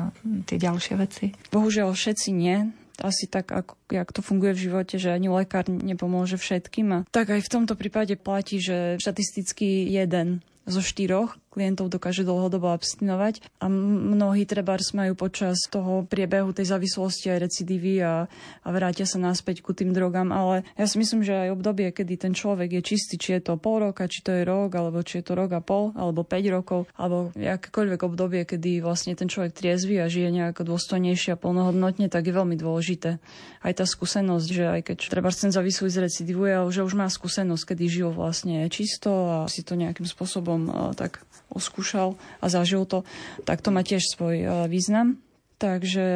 [0.50, 1.30] tie ďalšie veci?
[1.54, 6.34] Bohužiaľ všetci nie asi tak, ako, jak to funguje v živote, že ani lekár nepomôže
[6.34, 6.86] všetkým.
[6.90, 12.74] A tak aj v tomto prípade platí, že štatisticky jeden zo štyroch klientov dokáže dlhodobo
[12.74, 18.26] abstinovať a mnohí trebárs majú počas toho priebehu tej závislosti aj recidívy a,
[18.66, 22.18] a vrátia sa naspäť ku tým drogám, ale ja si myslím, že aj obdobie, kedy
[22.18, 25.22] ten človek je čistý, či je to pol roka, či to je rok, alebo či
[25.22, 29.54] je to rok a pol, alebo 5 rokov, alebo akékoľvek obdobie, kedy vlastne ten človek
[29.54, 33.22] triezvy a žije nejako dôstojnejšie a plnohodnotne, tak je veľmi dôležité.
[33.62, 37.84] Aj tá skúsenosť, že aj keď treba ten závislý zrecidivuje, že už má skúsenosť, kedy
[37.86, 41.22] žil vlastne čisto a si to nejakým spôsobom tak
[41.52, 43.02] oskúšal a zažil to,
[43.44, 45.20] tak to má tiež svoj e, význam.
[45.54, 46.06] Takže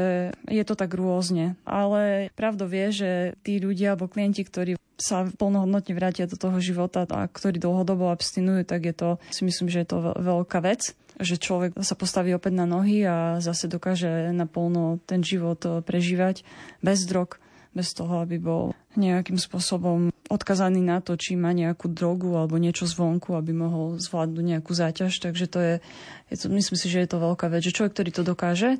[0.50, 1.54] je to tak rôzne.
[1.62, 3.10] Ale pravdo vie, že
[3.46, 8.66] tí ľudia alebo klienti, ktorí sa plnohodnotne vrátia do toho života a ktorí dlhodobo abstinujú,
[8.66, 12.54] tak je to, si myslím, že je to veľká vec že človek sa postaví opäť
[12.54, 16.46] na nohy a zase dokáže naplno ten život e, prežívať
[16.78, 17.42] bez drog,
[17.74, 22.84] bez toho, aby bol nejakým spôsobom odkazaný na to, či má nejakú drogu alebo niečo
[22.84, 25.22] zvonku, aby mohol zvládnuť nejakú záťaž.
[25.22, 25.74] Takže to je,
[26.28, 28.70] je to, myslím si, že je to veľká vec, že človek, ktorý to dokáže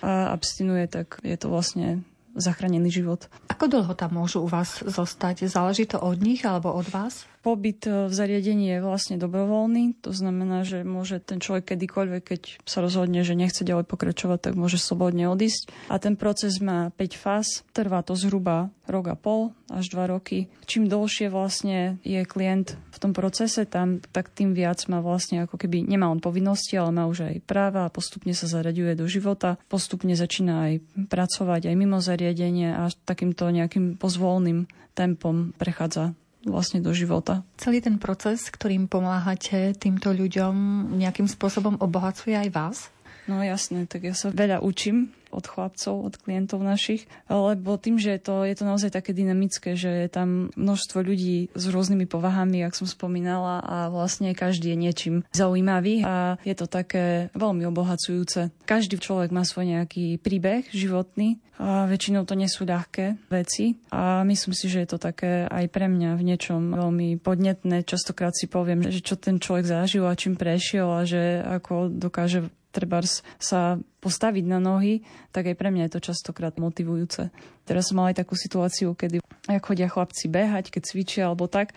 [0.00, 3.26] a abstinuje, tak je to vlastne zachránený život.
[3.52, 5.46] Ako dlho tam môžu u vás zostať?
[5.46, 7.26] Záleží to od nich alebo od vás?
[7.44, 12.40] Pobyt e, v zariadení je vlastne dobrovoľný, to znamená, že môže ten človek kedykoľvek, keď
[12.64, 15.68] sa rozhodne, že nechce ďalej pokračovať, tak môže slobodne odísť.
[15.92, 20.48] A ten proces má 5 fáz, trvá to zhruba rok a pol až 2 roky.
[20.64, 25.60] Čím dlhšie vlastne je klient v tom procese, tam, tak tým viac má vlastne ako
[25.60, 29.60] keby, nemá on povinnosti, ale má už aj práva a postupne sa zaraďuje do života,
[29.68, 30.72] postupne začína aj
[31.12, 34.64] pracovať aj mimo zariadenie a takýmto nejakým pozvolným
[34.96, 36.16] tempom prechádza
[36.48, 37.44] vlastne do života.
[37.56, 40.54] Celý ten proces, ktorým pomáhate týmto ľuďom,
[40.96, 42.78] nejakým spôsobom obohacuje aj vás?
[43.24, 48.22] No jasné, tak ja sa veľa učím od chlapcov, od klientov našich, lebo tým, že
[48.22, 52.78] to, je to naozaj také dynamické, že je tam množstvo ľudí s rôznymi povahami, jak
[52.78, 58.54] som spomínala, a vlastne každý je niečím zaujímavý a je to také veľmi obohacujúce.
[58.64, 64.26] Každý človek má svoj nejaký príbeh životný a väčšinou to nie sú ľahké veci a
[64.26, 67.86] myslím si, že je to také aj pre mňa v niečom veľmi podnetné.
[67.86, 72.50] Častokrát si poviem, že čo ten človek zažil a čím prešiel a že ako dokáže
[72.74, 77.30] trebárs sa postaviť na nohy, tak aj pre mňa je to častokrát motivujúce.
[77.62, 81.72] Teraz som mala aj takú situáciu, kedy ak chodia chlapci behať, keď cvičia alebo tak,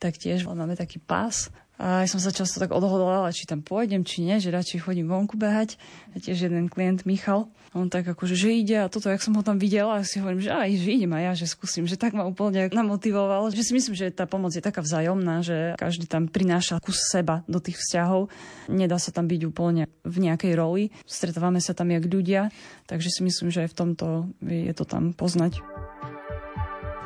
[0.00, 1.52] tak tiež máme taký pás
[1.82, 5.10] a ja som sa často tak odhodlala, či tam pôjdem, či nie, že radšej chodím
[5.10, 5.74] vonku behať.
[6.14, 9.42] A tiež jeden klient Michal, on tak akože, že ide a toto, jak som ho
[9.42, 12.14] tam videla, a si hovorím, že aj, že idem aj ja, že skúsim, že tak
[12.14, 13.50] ma úplne namotivoval.
[13.50, 17.42] Že si myslím, že tá pomoc je taká vzájomná, že každý tam prináša kus seba
[17.50, 18.30] do tých vzťahov.
[18.70, 20.94] Nedá sa tam byť úplne v nejakej roli.
[21.02, 22.54] Stretávame sa tam jak ľudia,
[22.86, 24.06] takže si myslím, že aj v tomto
[24.38, 25.58] je to tam poznať.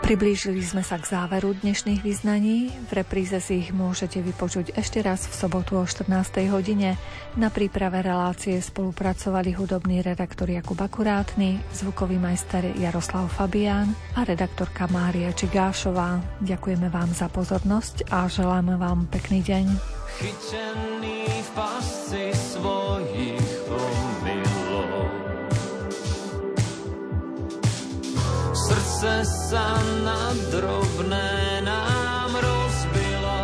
[0.04, 2.68] Priblížili sme sa k záveru dnešných vyznaní.
[2.88, 6.12] V repríze si ich môžete vypočuť ešte raz v sobotu o 14.
[6.52, 7.00] hodine.
[7.40, 15.32] Na príprave relácie spolupracovali hudobný redaktor Jakub Akurátny, zvukový majster Jaroslav Fabián a redaktorka Mária
[15.32, 16.20] Čigášová.
[16.44, 19.64] Ďakujeme vám za pozornosť a želáme vám pekný deň.
[20.20, 21.95] Chytený v pasci
[29.06, 29.22] srdce
[29.54, 33.40] sa na drobné nám rozbilo.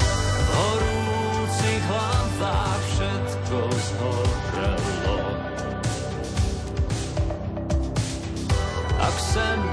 [0.00, 5.20] V horúcich hlavách všetko zhorelo.
[9.00, 9.69] A k sebe vraciame sa